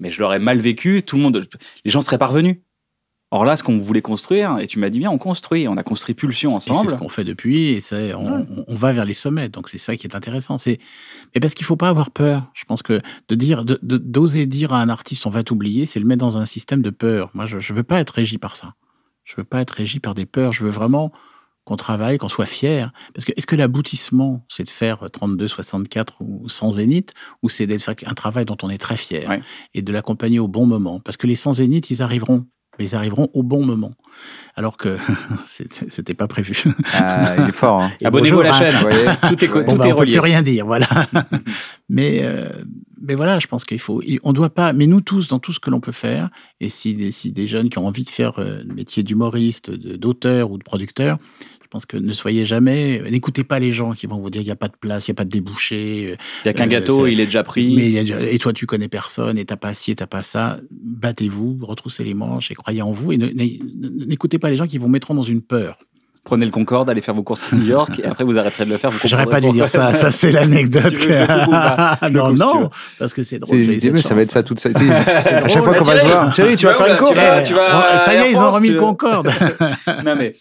[0.00, 1.46] mais je l'aurais mal vécu, tout le monde,
[1.84, 2.56] les gens seraient parvenus.
[3.36, 5.82] Or là, ce qu'on voulait construire, et tu m'as dit bien, on construit, on a
[5.82, 6.88] construit Pulsion Et c'est ensemble.
[6.88, 9.50] ce qu'on fait depuis, et c'est, on, va vers les sommets.
[9.50, 10.56] Donc c'est ça qui est intéressant.
[10.56, 10.78] C'est,
[11.34, 12.50] mais parce qu'il faut pas avoir peur.
[12.54, 15.84] Je pense que de dire, de- de- d'oser dire à un artiste on va t'oublier,
[15.84, 17.30] c'est le mettre dans un système de peur.
[17.34, 18.74] Moi, je, je veux pas être régi par ça.
[19.24, 20.52] Je veux pas être régi par des peurs.
[20.52, 21.12] Je veux vraiment
[21.64, 22.92] qu'on travaille, qu'on soit fier.
[23.12, 27.12] Parce que est-ce que l'aboutissement, c'est de faire 32, 64 ou 100 zéniths,
[27.42, 29.42] ou c'est d'être faire un travail dont on est très fier Ouais.
[29.74, 31.00] et de l'accompagner au bon moment?
[31.00, 32.46] Parce que les 100 zéniths, ils arriveront.
[32.78, 33.92] Mais ils arriveront au bon moment.
[34.54, 34.96] Alors que
[35.46, 36.54] c'était pas prévu.
[36.94, 37.82] Ah, il est fort.
[37.82, 37.90] Hein.
[38.04, 38.58] Abonnez-vous à la hein.
[38.58, 40.12] chaîne, voyez tout est, Bon, tout bah, est on peut relié.
[40.12, 40.86] plus rien dire, voilà.
[41.88, 42.48] mais, euh,
[43.00, 45.60] mais voilà, je pense qu'il faut, on doit pas, mais nous tous, dans tout ce
[45.60, 48.38] que l'on peut faire, et si, des- si des jeunes qui ont envie de faire
[48.38, 51.18] euh, le métier d'humoriste, d'auteur ou de producteur,
[51.66, 54.46] je pense que ne soyez jamais, n'écoutez pas les gens qui vont vous dire qu'il
[54.46, 56.16] n'y a pas de place, il n'y a pas de débouché.
[56.44, 57.74] Il y a qu'un Euh, gâteau, il est déjà pris.
[57.74, 59.96] Mais il y a déjà- et toi, tu connais personne, et t'as pas ci, et
[59.96, 60.58] t'as pas ça.
[60.70, 63.10] Battez-vous, retroussez les manches et croyez en vous.
[63.10, 65.76] Et n'écoutez pas les gens qui vous mettront dans une peur.
[66.22, 68.70] Prenez le Concorde, allez faire vos courses à New York, et après vous arrêterez de
[68.70, 68.90] le faire.
[69.04, 69.92] J'aurais pas dû dire ça.
[69.92, 70.94] Ça, c'est l'anecdote.
[72.10, 72.34] Non, veux.
[72.36, 73.56] non, parce que c'est drôle.
[73.58, 74.90] J'ai il mais ça va être ça toute sa vie.
[74.90, 78.16] À chaque fois qu'on va se voir, Thierry, tu vas faire une course ça y
[78.26, 78.78] est, ils ont remis le.
[78.80, 79.28] Concorde.
[80.04, 80.34] non mais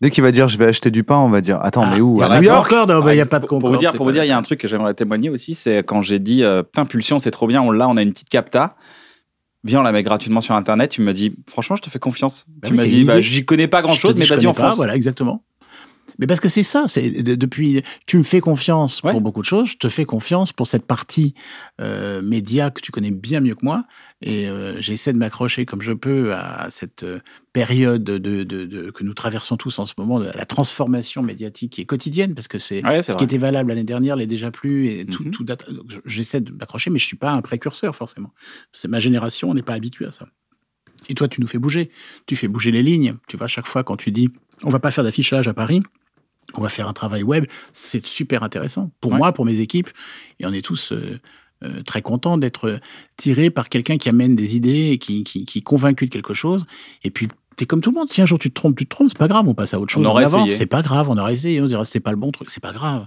[0.00, 2.16] Dès qu'il va dire je vais acheter du pain, on va dire attends, mais où
[2.16, 3.60] Il y À a New York il n'y a pas de pour, Concorde.
[3.62, 5.54] pour vous dire, pour vous dire, il y a un truc que j'aimerais témoigner aussi,
[5.54, 8.12] c'est quand j'ai dit euh, putain Pulsion c'est trop bien, on l'a, on a une
[8.12, 8.76] petite capta.
[9.66, 10.90] Viens, on la met gratuitement sur internet.
[10.90, 12.44] Tu me dis franchement, je te fais confiance.
[12.48, 13.22] Bah tu oui, m'as c'est dit une bah idée.
[13.22, 14.76] j'y connais pas grand chose, mais vas-y on fonce.
[14.76, 15.42] Voilà, exactement.
[16.18, 19.10] Mais parce que c'est ça, c'est depuis tu me fais confiance Ouais.
[19.12, 21.34] pour beaucoup de choses, je te fais confiance pour cette partie
[21.80, 23.84] euh, média que tu connais bien mieux que moi,
[24.22, 27.18] et euh, j'essaie de m'accrocher comme je peux à cette euh,
[27.52, 31.72] période de, de- de- que nous traversons tous en ce moment, de la transformation médiatique
[31.72, 34.50] qui est quotidienne, parce que c'est Ouais, ce qui était valable l'année dernière l'est déjà
[34.50, 35.30] plus, et tout, Mhm.
[35.30, 35.64] tout date.
[36.04, 38.32] J'essaie de m'accrocher, mais je suis pas un précurseur forcément.
[38.72, 40.26] C'est ma génération, on n'est pas habitué à ça.
[41.08, 41.90] Et toi, tu nous fais bouger.
[42.26, 43.16] Tu fais bouger les lignes.
[43.28, 44.30] Tu vois, chaque fois quand tu dis,
[44.62, 45.82] on va pas faire d'affichage à Paris,
[46.54, 48.90] on va faire un travail web, c'est super intéressant.
[49.00, 49.18] Pour Ouais.
[49.18, 49.90] moi, pour mes équipes,
[50.40, 51.18] et on est tous euh,
[51.62, 52.78] euh, très contents d'être
[53.16, 56.34] tirés par quelqu'un qui amène des idées et qui, qui, qui est convaincu de quelque
[56.34, 56.66] chose.
[57.04, 58.08] Et puis, t'es comme tout le monde.
[58.08, 59.80] Si un jour tu te trompes, tu te trompes, c'est pas grave, on passe à
[59.80, 60.06] autre chose.
[60.06, 60.34] On avance.
[60.34, 60.48] essayé.
[60.50, 61.60] C'est pas grave, on aurait essayé.
[61.60, 63.06] On dira, c'est pas le bon truc, c'est pas grave.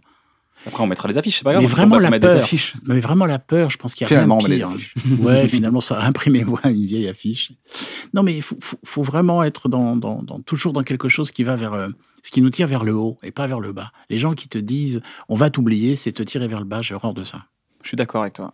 [0.65, 1.61] Après on mettra les affiches, c'est pas grave.
[1.63, 2.43] Mais on vraiment la des peur.
[2.43, 2.73] affiches.
[2.87, 4.65] Mais vraiment la peur, je pense qu'il y a Finalement, on rien met de les
[4.67, 4.75] pire.
[4.75, 5.19] affiches.
[5.19, 7.51] Ouais, finalement, ça imprimez-moi une vieille affiche.
[8.13, 11.29] Non, mais il faut, faut, faut vraiment être dans, dans, dans- toujours dans quelque chose
[11.29, 11.89] qui va vers euh,
[12.23, 13.91] ce qui nous tire vers le haut et pas vers le bas.
[14.09, 16.81] Les gens qui te disent on va t'oublier, c'est te tirer vers le bas.
[16.81, 17.45] J'ai horreur de ça.
[17.83, 18.53] Je suis d'accord avec toi.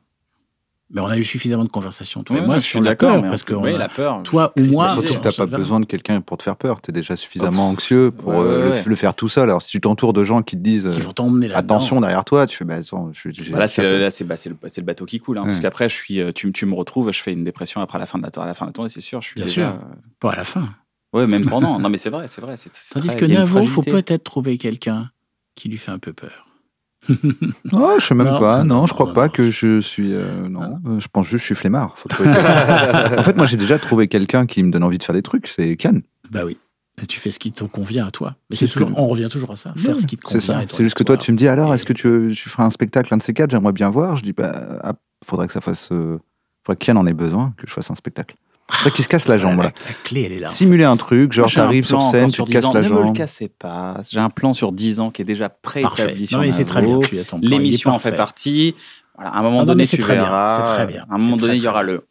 [0.95, 3.29] Mais on a eu suffisamment de conversations, toi et Ouais, moi, sur la d'accord, peur,
[3.29, 4.21] parce que oui, a- la peur.
[4.21, 6.81] toi ou moi, Surtout que t'as on pas besoin de quelqu'un pour te faire peur.
[6.81, 8.83] T'es déjà suffisamment anxieux pour Ouais, euh, ouais, le, ouais.
[8.85, 9.49] le faire tout seul.
[9.49, 11.13] Alors si tu t'entoures de gens qui te disent qui vont
[11.47, 11.57] là.
[11.57, 14.49] attention derrière toi, tu fais bah attends, je Bah là, c'est le, bah, c'est
[14.81, 15.39] le, bateau qui coule.
[15.39, 17.97] hein, Parce qu'après, je suis, euh, tu, tu me retrouves, je fais une dépression après
[17.97, 19.19] la fin de la, tour- à la fin de la tournée, c'est sûr.
[19.21, 19.65] Je suis Bien déjà, sûr.
[19.69, 20.69] euh, Pas à la fin.
[21.13, 21.79] Ouais, même pendant.
[21.79, 22.57] non, mais c'est vrai, c'est vrai.
[22.57, 23.91] c'est- c'est Tandis très- que il Navo, faut fragilité.
[23.91, 25.11] peut-être trouver quelqu'un
[25.55, 26.47] qui lui fait un peu peur.
[27.73, 28.63] Oh, je sais même Non, pas.
[28.63, 29.31] non, je crois non, pas non.
[29.31, 30.13] que je suis.
[30.13, 31.97] euh, non, Euh, je pense juste que je suis flemmard.
[31.97, 32.09] Faut
[33.19, 35.47] en fait, moi, j'ai déjà trouvé quelqu'un qui me donne envie de faire des trucs.
[35.47, 35.99] C'est Kian.
[36.31, 36.57] Bah oui.
[37.01, 38.35] Et tu fais ce qui te convient à toi.
[38.49, 38.95] Mais C'est c'est toujours, tout.
[38.97, 39.73] on revient toujours à ça.
[39.75, 40.53] Faire ce qui te C'est convient.
[40.55, 40.63] ça.
[40.63, 42.49] et ton C'est juste que toi, tu me dis alors, Et- est-ce que tu, tu
[42.49, 43.49] feras un spectacle, un de ces quatre?
[43.51, 44.15] J'aimerais bien voir.
[44.15, 44.93] Je dis, bah, ah,
[45.25, 45.89] faudrait que ça fasse.
[45.91, 46.19] euh,
[46.65, 48.35] faudrait que Kian en ait besoin, que je fasse un spectacle.
[48.73, 49.57] Faudrait qu'il se casse la jambe.
[49.57, 49.71] La, là.
[49.87, 50.49] la clé, elle est là.
[50.49, 52.73] Simuler un truc, genre t'arrives sur plan scène, tu te 10 casses ans.
[52.73, 53.15] la Ne me le jambe.
[53.15, 54.01] cassez pas.
[54.11, 56.81] J'ai un plan sur 10 ans qui est déjà préétabli sur Non, mais c'est très
[56.81, 56.99] bien.
[57.41, 58.75] L'émission en fait partie.
[59.15, 60.57] Voilà, à un moment Ah non, donné, c'est tu très bien, verras.
[60.65, 62.07] c'est très bien, À un moment c'est donné, il y aura le.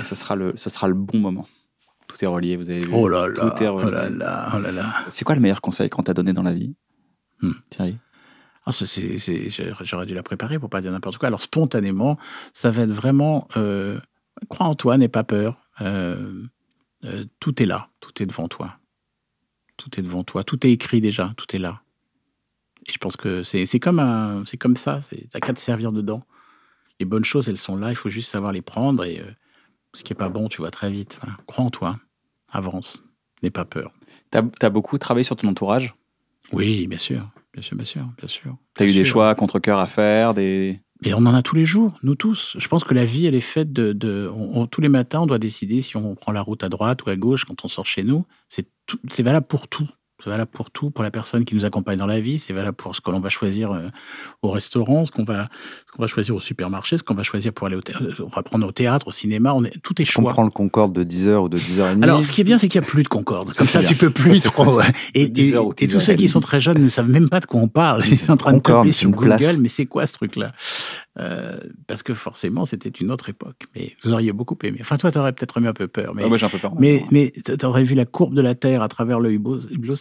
[0.00, 1.46] Et ce sera le, ce sera le bon moment.
[2.08, 2.90] Tout est relié, vous avez vu.
[2.92, 3.34] Oh là là.
[3.50, 4.48] Tout est Oh là là.
[4.54, 4.84] Oh là là.
[5.08, 6.74] C'est quoi le meilleur conseil qu'on t'a donné dans la vie
[7.42, 7.52] Hmm.
[7.70, 7.96] Thierry?
[8.66, 11.28] Ah, ça, c'est- c'est- j'aurais j'aurais dû la préparer pour pas dire n'importe quoi.
[11.28, 12.18] Alors, spontanément,
[12.52, 13.98] ça va être vraiment euh,
[14.48, 15.58] crois en toi, n'aie pas peur.
[15.80, 16.44] Euh,
[17.04, 18.78] euh, tout est là, tout est devant toi.
[19.76, 21.82] Tout est devant toi, tout est écrit déjà, tout est là.
[22.86, 25.00] Et je pense que c'est comme, c'est comme ça,
[25.30, 26.24] t'as qu'à te servir dedans.
[26.98, 29.04] Les bonnes choses, elles sont là, il faut juste savoir les prendre.
[29.04, 29.30] Et euh,
[29.94, 31.18] ce qui est pas bon, tu vois très vite.
[31.22, 31.38] Voilà.
[31.46, 31.98] Crois en toi,
[32.50, 33.02] avance,
[33.42, 33.92] n'aie pas peur.
[34.30, 35.94] T'as as beaucoup travaillé sur ton entourage?
[36.52, 38.56] Oui, bien sûr, bien sûr, bien sûr, bien sûr.
[38.74, 40.80] T'as eu des choix à contre-cœur à faire des...
[41.02, 42.56] Et on en a tous les jours, nous tous.
[42.58, 44.30] Je pense que la vie, elle est faite de.
[44.34, 47.10] on- tous les matins, on doit décider si on prend la route à droite ou
[47.10, 48.26] à gauche quand on sort chez nous.
[48.48, 49.88] C'est valable pour tout.
[50.22, 52.38] C'est valable pour tout, pour la personne qui nous accompagne dans la vie.
[52.38, 53.88] C'est valable pour ce que l'on va choisir euh,
[54.42, 55.48] au restaurant, ce qu'on va,
[55.96, 58.02] qu'on va choisir au supermarché, ce qu'on va choisir pour aller au théâtre.
[58.20, 59.54] On va prendre au théâtre, au cinéma.
[59.54, 60.32] On est, tout est On choix.
[60.32, 62.02] prend le Concorde de 10h ou de 10h30.
[62.02, 63.52] Alors, ce qui est bien, c'est qu'il n'y a plus de Concorde.
[63.54, 64.76] Comme ça, tu peux plus trop.
[64.76, 64.84] ouais.
[65.14, 67.28] Et, De 10 et- et 10 tous ceux qui sont très jeunes ne savent même
[67.28, 68.02] pas de quoi on parle.
[68.06, 70.52] Ils sont en train de taper sur Google, mais c'est quoi ce truc-là?
[71.18, 73.64] Euh, Parce que forcément, c'était une autre époque.
[73.74, 74.78] Mais vous auriez beaucoup aimé.
[74.80, 76.14] Enfin, toi, t'aurais peut-être eu un peu peur.
[76.14, 76.72] Mais, Ah ouais, j'ai un peu peur.
[76.78, 79.58] mais, mais t'aurais vu la courbe de la Terre à travers le hublot.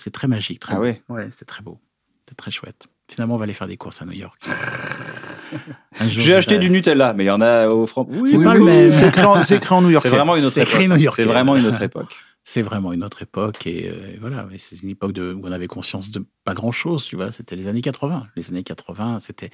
[0.09, 0.59] C'est très magique.
[0.59, 0.83] Très Ah beau.
[0.83, 1.79] ouais Ouais, c'était très beau.
[2.25, 2.87] C'était très chouette.
[3.09, 4.39] Finalement, on va aller faire des courses à New York.
[6.07, 8.07] J'ai acheté du Nutella, mais il y en a au franc.
[8.25, 8.91] C'est pas le même.
[8.91, 9.23] C'est écrit,
[9.71, 10.03] en- New York.
[10.03, 11.15] C'est vraiment une autre époque.
[11.15, 12.15] C'est vraiment une autre époque.
[12.43, 15.67] c'est vraiment une autre époque et euh, voilà c'est une époque de, où on avait
[15.67, 19.51] conscience de pas grand chose tu vois c'était les années 80 les années 80 c'était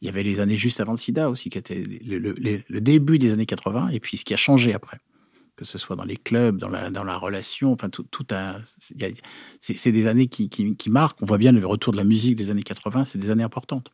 [0.00, 2.60] il y avait les années juste avant le sida aussi qui étaient le, le- le-
[2.68, 4.98] le début des années 80 et puis ce qui a changé après
[5.56, 8.26] que ce soit dans les clubs dans la dans la relation enfin tout tout
[9.60, 11.22] c'est des années qui marquent.
[11.22, 13.92] On voit bien le retour de la musique des années 80 c'est des années importantes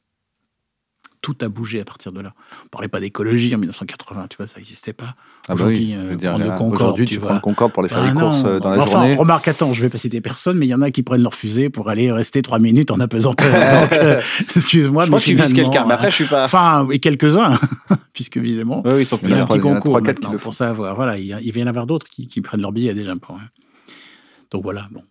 [1.22, 2.34] tout a bougé à partir de là.
[2.64, 5.14] On parlait pas d'écologie en 1980, tu vois, ça n'existait pas.
[5.48, 7.28] Ah bah oui, Aujourd'hui, je euh, prendre le là, Concorde, Aujourd'hui, tu tu vois.
[7.28, 8.20] prends le Concorde pour aller faire Ah les non.
[8.20, 9.14] courses euh, dans la enfin, journée.
[9.14, 11.34] remarque, attends, je vais pas citer personne, mais il y en a qui prennent leur
[11.34, 13.50] fusée pour aller rester trois minutes en apesanteur.
[13.80, 15.04] Donc, euh, excuse-moi.
[15.06, 16.44] Je mais crois que tu vises quelqu'un, mais après, je suis pas.
[16.44, 17.56] Enfin, et quelques-uns,
[18.12, 20.38] puisque évidemment, Oui, ils sont il y a un petit concours trois, quatre qui maintenant
[20.40, 20.94] pour savoir.
[20.96, 22.94] Voilà, il, y a- il vient y en avoir d'autres qui, qui prennent leur billet
[22.94, 23.36] déjà pour.
[23.36, 23.48] hein.
[24.50, 25.02] Donc voilà, bon,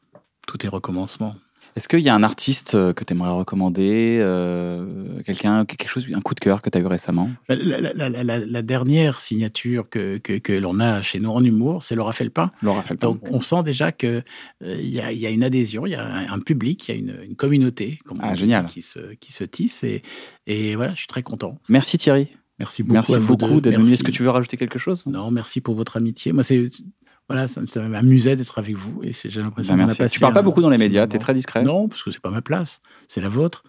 [0.46, 1.36] tout est recommencement.
[1.76, 6.06] Est-ce qu'il y a un artiste euh, que tu aimerais recommander euh, Quelqu'un, quelque chose,
[6.14, 7.30] un coup de cœur que tu as eu récemment?
[7.48, 7.80] La,
[8.26, 12.52] la- dernière signature que, que, que l'on a chez nous en humour, c'est Laura Felpin.
[12.62, 13.08] Laura Felpin.
[13.08, 14.22] Donc, on sent déjà que
[14.64, 16.92] euh, y, a, il y a une adhésion, il y a un, un public, il
[16.92, 18.66] y a une, une communauté comme Ah, génial.
[18.66, 20.02] qui se qui se tisse et,
[20.48, 21.58] et voilà, je suis très content.
[21.70, 22.28] Merci Thierry.
[22.60, 22.94] Merci beaucoup.
[22.94, 23.92] Merci à vous beaucoup d'être venu.
[23.94, 25.04] Est-ce que tu veux rajouter quelque chose?
[25.08, 26.32] Non, merci pour votre amitié.
[26.32, 26.70] Moi, c'est
[27.32, 30.14] voilà, ça, ça m'amusait d'être avec vous et c'est- j'ai l'impression Bah, qu'on a passé.
[30.14, 31.64] Tu parles pas beaucoup dans les médias, tu es très discret.
[31.64, 33.64] Non, parce que c'est pas ma place, c'est la vôtre.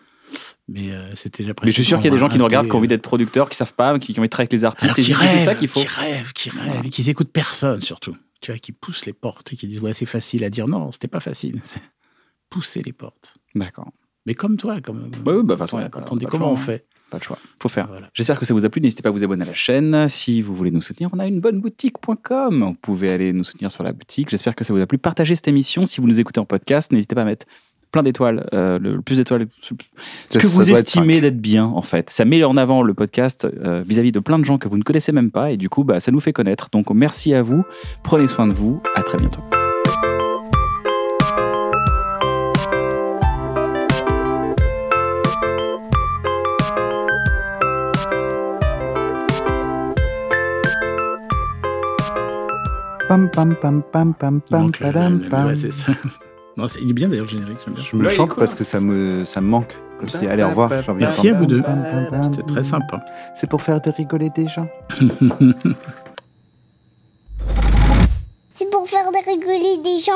[0.69, 1.45] Mais euh, c'était.
[1.45, 2.87] Mais je suis sûr qu'il y a des gens qui nous regardent, qui ont envie
[2.87, 4.99] raté, d'être producteurs, qui savent pas, qui, qui ont envie de travailler avec les artistes.
[4.99, 5.81] Et qui rêvent, ça qu'il faut.
[5.81, 8.17] Qui rêvent, qui rêvent, et qui écoutent personne surtout.
[8.41, 10.91] Tu vois, qui poussent les portes et qui disent ouais c'est facile à dire non,
[10.91, 11.61] c'était pas facile.
[12.51, 13.35] Pousser les portes.
[13.55, 13.93] D'accord.
[14.27, 15.11] Mais comme toi, comme.
[15.27, 16.57] Ouais, ouais, bah, façon, a quand on dit comment on hein.
[16.57, 16.87] fait.
[17.13, 17.39] Pas de choix.
[17.61, 17.89] Faut faire.
[17.89, 18.09] Voilà.
[18.15, 18.81] J'espère que ça vous a plu.
[18.81, 20.09] N'hésitez pas à vous abonner à la chaîne.
[20.09, 22.65] Si vous voulez nous soutenir, on a une bonne boutique.com.
[22.65, 24.31] Vous pouvez aller nous soutenir sur la boutique.
[24.31, 24.97] J'espère que ça vous a plu.
[24.97, 25.85] Partagez cette émission.
[25.85, 27.45] Si vous nous écoutez en podcast, n'hésitez pas à mettre
[27.91, 29.47] plein d'étoiles, euh, le, le plus d'étoiles,
[30.31, 32.09] que ça vous estimez d'être bien en fait.
[32.09, 34.83] Ça met en avant le podcast euh, vis-à-vis de plein de gens que vous ne
[34.83, 36.69] connaissez même pas et du coup, bah, ça nous fait connaître.
[36.73, 37.63] Donc merci à vous.
[38.03, 38.81] Prenez soin de vous.
[38.95, 39.43] À très bientôt.
[53.13, 55.47] Pam, pam, pam, pam, pam, Il pam, manque le- padam, le- le- pam.
[55.49, 55.93] ouais, c'est ça.
[56.57, 57.85] Non, c'est- il est bien d'ailleurs le générique, j'aime bien.
[57.85, 58.57] Je me le Ouais, il est chante cool, parce hein.
[58.57, 59.77] que ça me, ça me manque.
[60.01, 61.51] Quand je dis allez, au revoir, j'ai envie Merci à d'entendre.
[61.51, 61.63] vous deux.
[61.63, 63.05] Pam, pam, pam, C'est très sympa.
[63.35, 64.67] C'est pour faire de rigoler des gens.
[68.55, 70.13] C'est pour faire de rigoler des gens.